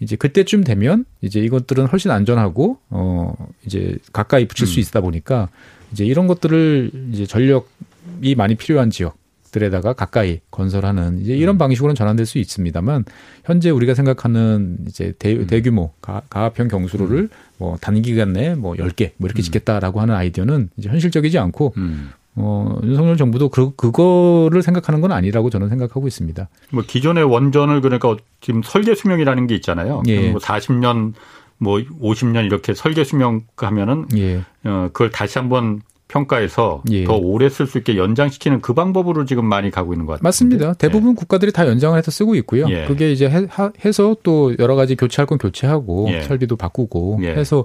[0.00, 3.34] 이제 그때쯤 되면 이제 이것들은 훨씬 안전하고 어
[3.64, 4.66] 이제 가까이 붙일 음.
[4.66, 5.48] 수 있다 보니까
[5.92, 11.58] 이제 이런 것들을 이제 전력이 많이 필요한 지역들에다가 가까이 건설하는 이제 이런 음.
[11.58, 13.04] 방식으로는 전환될 수 있습니다만
[13.44, 15.46] 현재 우리가 생각하는 이제 대, 음.
[15.46, 17.28] 대규모 가, 가압형 경수로를 음.
[17.58, 19.44] 뭐 단기간 내에 뭐 10개 뭐 이렇게 음.
[19.44, 22.10] 짓겠다라고 하는 아이디어는 이제 현실적이지 않고 음.
[22.36, 26.48] 어, 윤석열 정부도 그, 그거를 생각하는 건 아니라고 저는 생각하고 있습니다.
[26.70, 30.02] 뭐 기존의 원전을 그러니까 지금 설계 수명이라는 게 있잖아요.
[30.06, 30.30] 예.
[30.30, 31.14] 뭐 40년
[31.58, 34.42] 뭐 50년 이렇게 설계 수명 하면은 예.
[34.64, 37.04] 어, 그걸 다시 한번 평가해서 예.
[37.04, 40.22] 더 오래 쓸 수 있게 연장시키는 그 방법으로 지금 많이 가고 있는 것 같아요.
[40.22, 40.74] 맞습니다.
[40.74, 41.14] 대부분 예.
[41.14, 42.66] 국가들이 다 연장을 해서 쓰고 있고요.
[42.68, 42.84] 예.
[42.86, 43.46] 그게 이제 해,
[43.84, 46.22] 해서 또 여러 가지 교체할 건 교체하고 예.
[46.22, 47.30] 설비도 바꾸고 예.
[47.30, 47.64] 해서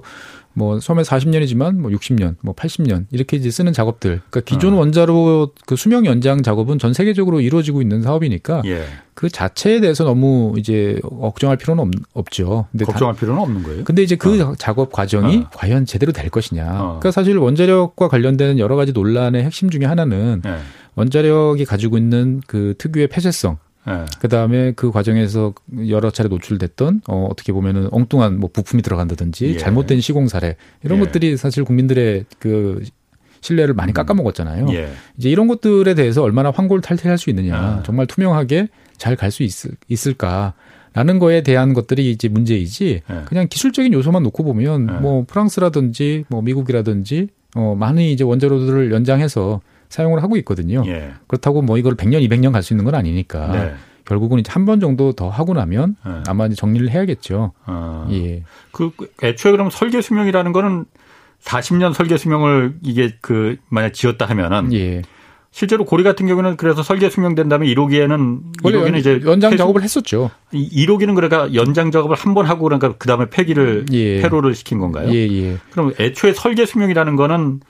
[0.54, 4.20] 뭐 처음에 40년이지만 뭐 60년, 뭐 80년 이렇게 이제 쓰는 작업들.
[4.28, 4.78] 그러니까 기존 어.
[4.78, 8.84] 원자로 그 수명 연장 작업은 전 세계적으로 이루어지고 있는 사업이니까 예.
[9.14, 13.84] 그 자체에 대해서 너무 이제 걱정할 필요는 없, 죠 근데 걱정할 다, 필요는 없는 거예요.
[13.84, 14.54] 근데 이제 그 어.
[14.56, 15.50] 작업 과정이 어.
[15.54, 16.64] 과연 제대로 될 것이냐.
[16.64, 16.86] 어.
[17.00, 20.56] 그러니까 사실 원자력과 관련된 여러 가지 논란의 핵심 중에 하나는 예.
[20.94, 24.04] 원자력이 가지고 있는 그 특유의 폐쇄성 네.
[24.20, 25.54] 그 다음에 그 과정에서
[25.88, 29.56] 여러 차례 노출됐던 어, 어떻게 보면은 엉뚱한 뭐 부품이 들어간다든지 예.
[29.58, 31.04] 잘못된 시공 사례 이런 예.
[31.04, 32.82] 것들이 사실 국민들의 그
[33.40, 33.94] 신뢰를 많이 음.
[33.94, 34.68] 깎아먹었잖아요.
[34.72, 34.88] 예.
[35.18, 37.82] 이제 이런 것들에 대해서 얼마나 황골 탈퇴할 수 있느냐, 아.
[37.84, 38.68] 정말 투명하게
[38.98, 39.42] 잘 갈 수
[39.88, 40.54] 있을까.
[40.94, 43.22] 라는 거에 대한 것들이 이제 문제이지 예.
[43.24, 45.00] 그냥 기술적인 요소만 놓고 보면 예.
[45.00, 49.60] 뭐 프랑스라든지 뭐 미국이라든지 어 많이 이제 원자로들을 연장해서
[49.92, 50.82] 사용을 하고 있거든요.
[50.86, 51.12] 예.
[51.28, 53.48] 그렇다고 뭐 이걸 100년, 200년 갈 수 있는 건 아니니까.
[53.52, 53.74] 네.
[54.04, 56.12] 결국은 이제 한 번 정도 더 하고 나면 네.
[56.26, 57.52] 아마 이제 정리를 해야겠죠.
[57.64, 58.06] 아.
[58.10, 58.42] 예.
[58.72, 58.90] 그
[59.22, 60.86] 애초에 그럼 설계 수명이라는 거는
[61.44, 65.02] 40년 설계 수명을 이게 그 만약 지었다 하면은 예.
[65.50, 70.30] 실제로 고리 같은 경우는 그래서 설계 수명된 다음에 1호기에는 1호기는 이제 연장 작업을 했었죠.
[70.52, 74.22] 1호기는 그러니까 연장 작업을 한 번 하고 그러니까 그다음에 폐기를 예.
[74.22, 75.12] 폐로를 시킨 건가요?
[75.12, 75.58] 예, 예.
[75.70, 77.60] 그럼 애초에 설계 수명이라는 거는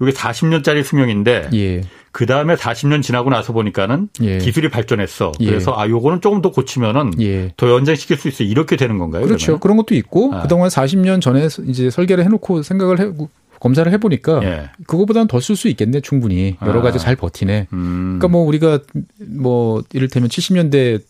[0.00, 1.82] 이게 40년짜리 수명인데 예.
[2.12, 4.38] 그 다음에 40년 지나고 나서 보니까는 예.
[4.38, 5.32] 기술이 발전했어.
[5.40, 5.46] 예.
[5.46, 7.52] 그래서 아 요거는 조금 더 고치면은 예.
[7.56, 8.44] 더 연장시킬 수 있어.
[8.44, 9.24] 이렇게 되는 건가요?
[9.24, 9.46] 그렇죠.
[9.46, 9.60] 그러면?
[9.60, 10.42] 그런 것도 있고 아.
[10.42, 13.10] 그동안 40년 전에 이제 설계를 해놓고 생각을 해
[13.58, 14.70] 검사를 해보니까 예.
[14.86, 17.00] 그거보다는 더 쓸 수 있겠네 충분히 여러 가지 아.
[17.00, 17.68] 잘 버티네.
[17.72, 18.16] 음.
[18.18, 18.80] 그러니까 뭐 우리가
[19.28, 21.00] 뭐 이를테면 70년대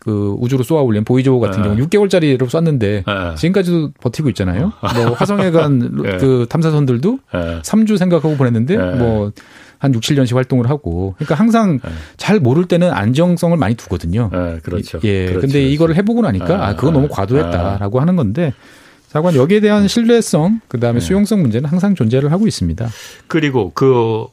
[0.00, 1.68] 그 우주로 쏘아 올린 보이조 같은 네.
[1.68, 3.34] 경우 6개월짜리로 쐈는데 네.
[3.36, 4.72] 지금까지도 버티고 있잖아요.
[4.80, 6.16] 뭐 화성에 간그 네.
[6.16, 7.60] 그 탐사선들도 네.
[7.62, 8.94] 3주 생각하고 보냈는데 네.
[8.96, 11.90] 뭐한 6, 7년씩 활동을 하고 그러니까 항상 네.
[12.16, 14.30] 잘 모를 때는 안정성을 많이 두거든요.
[14.32, 14.98] 네, 그렇죠.
[15.04, 15.26] 예.
[15.26, 15.40] 그렇죠.
[15.42, 18.54] 근데 이거를 해 보고 나니까 아, 그거 너무 과도했다라고 하는 건데
[19.08, 22.88] 자관 여기에 대한 신뢰성 그다음에 수용성 문제는 항상 존재를 하고 있습니다.
[23.26, 24.24] 그리고 그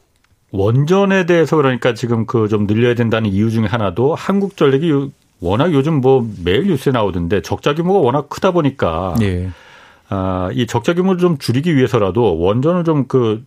[0.51, 6.27] 원전에 대해서 그러니까 지금 그 좀 늘려야 된다는 이유 중에 하나도 한국전력이 워낙 요즘 뭐
[6.43, 9.49] 매일 뉴스에 나오던데 적자 규모가 워낙 크다 보니까 예.
[10.09, 13.43] 아, 이 적자 규모를 좀 줄이기 위해서라도 원전을 좀 그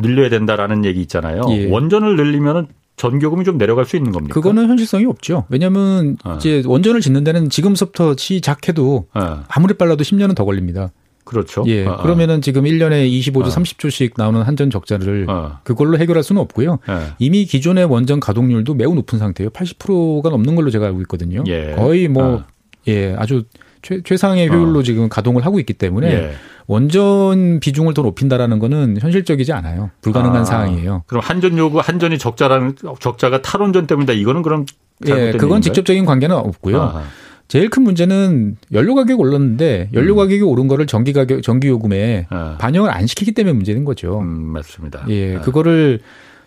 [0.00, 1.42] 늘려야 된다라는 얘기 있잖아요.
[1.50, 1.70] 예.
[1.70, 2.66] 원전을 늘리면은
[2.96, 4.34] 전기요금이 좀 내려갈 수 있는 겁니까?
[4.34, 5.44] 그거는 현실성이 없죠.
[5.48, 6.36] 왜냐하면 어.
[6.36, 9.42] 이제 원전을 짓는 데는 지금부터 시작해도 어.
[9.48, 10.90] 아무리 빨라도 10년은 더 걸립니다.
[11.24, 11.64] 그렇죠.
[11.66, 11.86] 예.
[11.86, 13.48] 어, 그러면은 지금 1년에 25조, 어.
[13.48, 15.58] 30조씩 나오는 한전 적자를 어.
[15.64, 16.78] 그걸로 해결할 수는 없고요.
[16.88, 17.14] 예.
[17.18, 19.50] 이미 기존의 원전 가동률도 매우 높은 상태예요.
[19.50, 21.42] 80%가 넘는 걸로 제가 알고 있거든요.
[21.46, 21.74] 예.
[21.76, 22.44] 거의 뭐 어.
[22.88, 23.44] 예, 아주
[23.82, 24.82] 최, 최상의 효율로 어.
[24.82, 26.32] 지금 가동을 하고 있기 때문에 예.
[26.66, 29.90] 원전 비중을 더 높인다라는 거는 현실적이지 않아요.
[30.00, 31.04] 불가능한 아, 사항이에요.
[31.06, 34.14] 그럼 한전 요구 한전이 적자라는 적자가 탈원전 때문이다.
[34.14, 34.64] 이거는 그럼
[35.06, 35.60] 예, 그건?
[35.60, 36.80] 직접적인 관계는 없고요.
[36.80, 37.02] 아하.
[37.48, 40.16] 제일 큰 문제는 연료 가격이 올랐는데 연료 음.
[40.16, 42.56] 가격이 오른 거를 전기 가격 전기 요금에 아.
[42.58, 44.20] 반영을 안 시키기 때문에 문제는 거죠.
[44.20, 45.04] 음, 맞습니다.
[45.08, 45.40] 예, 아.
[45.40, 46.00] 그거를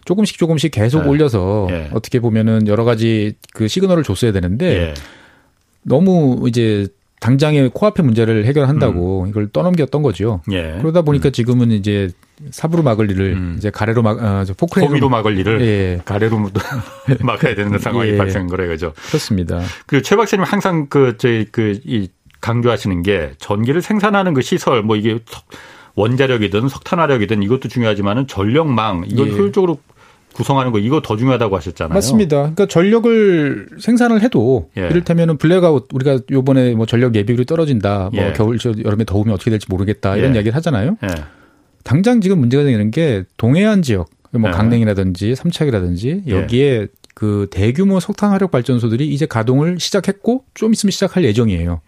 [0.06, 1.08] 조금씩 조금씩 계속 아.
[1.08, 1.90] 올려서 예.
[1.94, 4.94] 어떻게 보면은 여러 가지 그 시그널을 줬어야 되는데 예.
[5.84, 6.88] 너무 이제
[7.20, 9.30] 당장의 코앞의 문제를 해결한다고 음.
[9.30, 10.42] 이걸 떠넘겼던 거죠.
[10.52, 10.78] 예.
[10.80, 11.32] 그러다 보니까 음.
[11.32, 12.10] 지금은 이제
[12.52, 13.56] 삽으로 막을 일을 음.
[13.58, 14.92] 이제 가래로 막, 아, 포크레인으로.
[14.92, 16.02] 호미로 막을 일을 예.
[16.06, 16.50] 가래로
[17.22, 18.18] 막아야 되는 상황이 예.
[18.18, 18.94] 발생한 거래, 그죠?
[19.08, 19.62] 그렇습니다.
[19.88, 22.10] 그 최 박사님 항상 그, 저희 그, 이
[22.40, 25.18] 강조하시는 게 전기를 생산하는 그 시설, 뭐 이게
[25.96, 29.32] 원자력이든 석탄화력이든 이것도 중요하지만은 전력망, 이걸 예.
[29.32, 29.80] 효율적으로
[30.38, 31.96] 구성하는 거 이거 더 중요하다고 하셨잖아요.
[31.96, 32.38] 맞습니다.
[32.38, 34.82] 그러니까 전력을 생산을 해도 예.
[34.82, 38.12] 이를테면은 블랙아웃 우리가 요번에 뭐 전력 예비율이 떨어진다.
[38.14, 38.34] 뭐 예.
[38.34, 40.16] 겨울 여름에 더우면 어떻게 될지 모르겠다.
[40.16, 40.36] 이런 예.
[40.36, 40.98] 이야기를 하잖아요.
[41.04, 41.08] 예.
[41.84, 44.54] 당장 지금 문제가 되는 게 동해안 지역 뭐 예.
[44.54, 46.32] 강릉이라든지 삼척이라든지 예.
[46.32, 51.82] 여기에 그 대규모 석탄 화력 발전소들이 이제 가동을 시작했고 좀 있으면 시작할 예정이에요.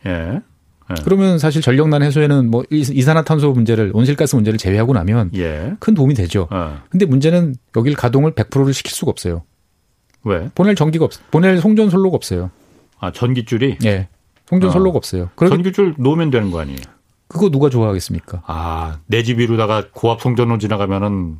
[0.89, 0.95] 네.
[1.03, 5.73] 그러면 사실 전력난 해소에는 뭐 이산화탄소 문제를 온실가스 문제를 제외하고 나면 예.
[5.79, 6.47] 큰 도움이 되죠.
[6.51, 6.81] 어.
[6.89, 9.43] 근데 문제는 여길 가동을 100%를 시킬 수가 없어요.
[10.23, 10.49] 왜?
[10.55, 12.49] 보낼 전기가 없, 보낼 송전 선로가 없어요.
[12.99, 13.77] 아 전기줄이?
[13.85, 14.07] 예.
[14.47, 14.73] 송전 어.
[14.73, 15.29] 선로가 없어요.
[15.37, 16.79] 전기줄 놓으면 되는 거 아니에요?
[17.27, 18.41] 그거 누가 좋아하겠습니까?
[18.47, 21.37] 아, 내 집 위로다가 고압 송전로 지나가면은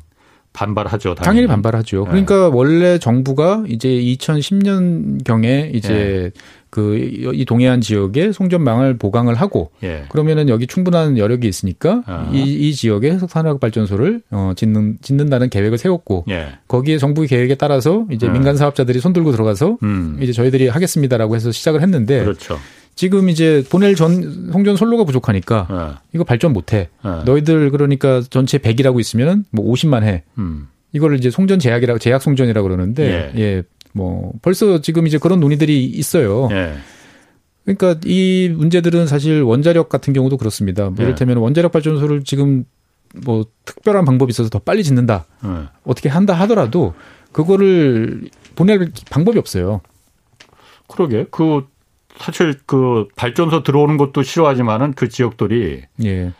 [0.52, 1.14] 반발하죠.
[1.14, 2.04] 당연히, 당연히 반발하죠.
[2.04, 2.10] 네.
[2.10, 6.40] 그러니까 원래 정부가 이제 2010년 경에 이제 네.
[6.70, 10.04] 그 이 동해안 지역에 송전망을 보강을 하고 예.
[10.08, 12.30] 그러면은 여기 충분한 여력이 있으니까 아.
[12.32, 16.48] 이, 이 지역에 석탄화력 발전소를 어 짓는 짓는다는 계획을 세웠고 예.
[16.68, 18.34] 거기에 정부 계획에 따라서 이제 음.
[18.34, 20.18] 민간 사업자들이 손 들고 들어가서 음.
[20.20, 22.58] 이제 저희들이 하겠습니다라고 해서 시작을 했는데 그렇죠.
[22.94, 25.98] 지금 이제 보낼 전 송전 선로가 부족하니까 예.
[26.14, 26.88] 이거 발전 못 해.
[27.04, 27.08] 예.
[27.24, 30.24] 너희들 그러니까 전체 100이라고 있으면 뭐 50만 해.
[30.38, 30.68] 음.
[30.92, 33.62] 이거를 이제 송전 제약이라고 제약 송전이라고 그러는데 예.
[33.94, 33.98] 예.
[33.98, 36.48] 뭐 벌써 지금 이제 그런 논의들이 있어요.
[36.52, 36.74] 예.
[37.64, 40.84] 그러니까 이 문제들은 사실 원자력 같은 경우도 그렇습니다.
[40.84, 41.04] 뭐 예.
[41.04, 42.64] 이를테면 원자력 발전소를 지금
[43.24, 45.26] 뭐 특별한 방법이 있어서 더 빨리 짓는다.
[45.44, 45.48] 예.
[45.84, 46.94] 어떻게 한다 하더라도
[47.32, 49.80] 그거를 보낼 방법이 없어요.
[50.88, 51.26] 그러게.
[51.30, 51.66] 그
[52.18, 56.32] 사실 그 발전소 들어오는 것도 싫어하지만은 그 지역들이 예.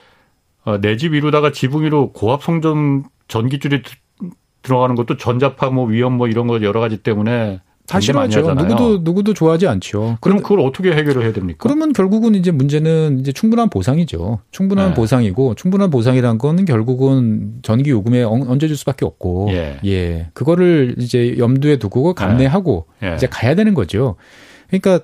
[0.64, 3.82] 어, 내 집 위로다가 지붕 위로 고압 송전 전기줄이
[4.62, 8.54] 들어가는 것도 전자파 뭐 위험 뭐 이런 거 여러 가지 때문에 다 싫어하죠.
[8.54, 10.18] 누구도 누구도 좋아하지 않죠.
[10.20, 11.58] 그럼 그걸 어떻게 해결을 해야 됩니까?
[11.60, 14.38] 그러면 결국은 이제 문제는 이제 충분한 보상이죠.
[14.52, 14.94] 충분한 네.
[14.94, 19.80] 보상이고 충분한 보상이란 거는 결국은 전기 요금에 얹어줄 수밖에 없고 예.
[19.84, 20.28] 예.
[20.34, 23.14] 그거를 이제 염두에 두고 감내하고 예.
[23.16, 24.14] 이제 가야 되는 거죠.
[24.68, 25.00] 그러니까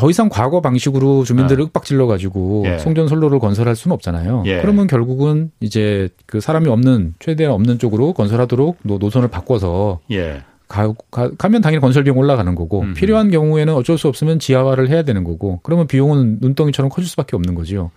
[0.00, 1.66] 더 이상 과거 방식으로 주민들을 어.
[1.66, 2.78] 윽박질러 가지고 예.
[2.78, 4.44] 송전 선로를 건설할 수는 없잖아요.
[4.46, 4.62] 예.
[4.62, 10.42] 그러면 결국은 이제 그 사람이 없는 최대한 없는 쪽으로 건설하도록 노선을 바꿔서 예.
[10.68, 12.94] 가, 가, 면 당연히 건설 비용 올라가는 거고 음흠.
[12.94, 17.54] 필요한 경우에는 어쩔 수 없으면 지하화를 해야 되는 거고 그러면 비용은 눈덩이처럼 커질 수밖에 없는
[17.54, 17.90] 거죠.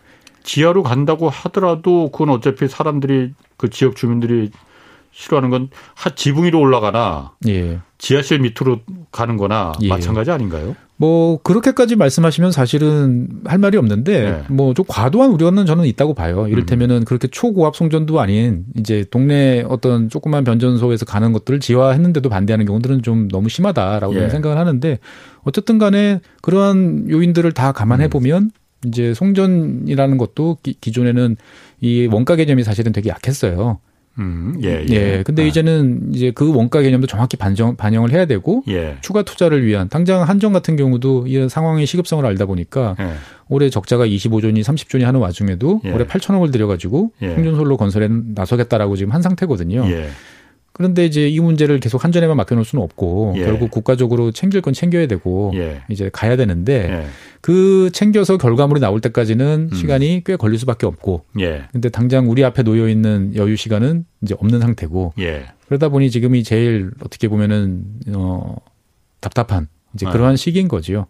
[0.43, 4.51] 지하로 간다고 하더라도 그건 어차피 사람들이 그 지역 주민들이
[5.11, 5.69] 싫어하는 건
[6.15, 7.79] 지붕 위로 올라가나 예.
[7.97, 8.79] 지하실 밑으로
[9.11, 9.87] 가는 거나 예.
[9.87, 10.75] 마찬가지 아닌가요?
[10.95, 14.43] 뭐 그렇게까지 말씀하시면 사실은 할 말이 없는데 네.
[14.49, 16.47] 뭐좀 과도한 우려는 저는 있다고 봐요.
[16.47, 17.03] 이를테면은 음.
[17.03, 23.27] 그렇게 초고압 송전도 아닌 이제 동네 어떤 조그만 변전소에서 가는 것들을 지화했는데도 반대하는 경우들은 좀
[23.27, 24.29] 너무 심하다라고 예.
[24.29, 24.99] 생각을 하는데
[25.41, 28.51] 어쨌든 간에 그러한 요인들을 다 감안해 보면 음.
[28.87, 31.37] 이제 송전이라는 것도 기, 기존에는
[31.81, 33.79] 이 원가 개념이 사실은 되게 약했어요.
[34.19, 34.93] 음, 예, 예.
[34.93, 35.23] 예.
[35.25, 35.45] 근데 아.
[35.45, 38.97] 이제는 이제 그 원가 개념도 정확히 반정, 반영을 해야 되고 예.
[39.01, 43.13] 추가 투자를 위한 당장 한정 같은 경우도 이 상황의 시급성을 알다 보니까 예.
[43.49, 45.91] 올해 적자가 25조니 30조니 하는 와중에도 예.
[45.91, 47.33] 올해 8천억을 들여가지고 예.
[47.33, 49.85] 충전솔로 건설에 나서겠다라고 지금 한 상태거든요.
[50.73, 50.83] 예.
[50.83, 53.43] 그런데 이제 이 문제를 계속 한전에만 맡겨놓을 수는 없고 예.
[53.45, 55.81] 결국 국가적으로 챙길 건 챙겨야 되고 예.
[55.89, 57.05] 이제 가야 되는데 예.
[57.41, 59.75] 그 챙겨서 결과물이 나올 때까지는 음.
[59.75, 61.63] 시간이 꽤 걸릴 수밖에 없고 예.
[61.71, 65.45] 근데 당장 우리 앞에 놓여 있는 여유 시간은 이제 없는 상태고 예.
[65.67, 67.83] 그러다 보니 지금이 제일 어떻게 보면은
[68.15, 68.55] 어
[69.19, 70.11] 답답한 이제 아.
[70.11, 71.05] 그러한 시기인 거지요.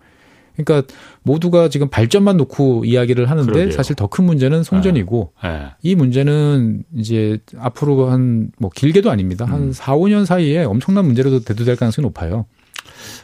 [0.56, 0.88] 그러니까
[1.24, 3.72] 모두가 지금 발전만 놓고 이야기를 하는데 그러게요.
[3.72, 5.50] 사실 더 큰 문제는 송전이고 네.
[5.50, 5.66] 네.
[5.82, 9.46] 이 문제는 이제 앞으로 한 뭐 길게도 아닙니다.
[9.46, 9.72] 한 음.
[9.74, 12.46] 4, 5년 사이에 엄청난 문제로 대두될 가능성이 높아요.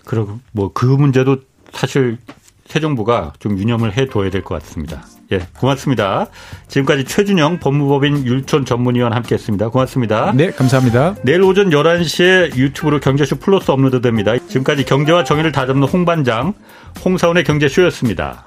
[0.05, 1.37] 그리고 뭐 그 문제도
[1.73, 2.17] 사실
[2.65, 5.03] 새 정부가 좀 유념을 해 둬야 될 것 같습니다.
[5.31, 6.27] 예, 고맙습니다.
[6.67, 9.69] 지금까지 최준영 법무법인 율촌 전문위원 함께했습니다.
[9.69, 10.31] 고맙습니다.
[10.35, 11.15] 네, 감사합니다.
[11.23, 14.37] 내일 오전 11시에 유튜브로 경제쇼 플러스 업로드됩니다.
[14.37, 16.53] 지금까지 경제와 정의를 다잡는 홍반장
[17.05, 18.43] 홍사원의 경제쇼였습니다.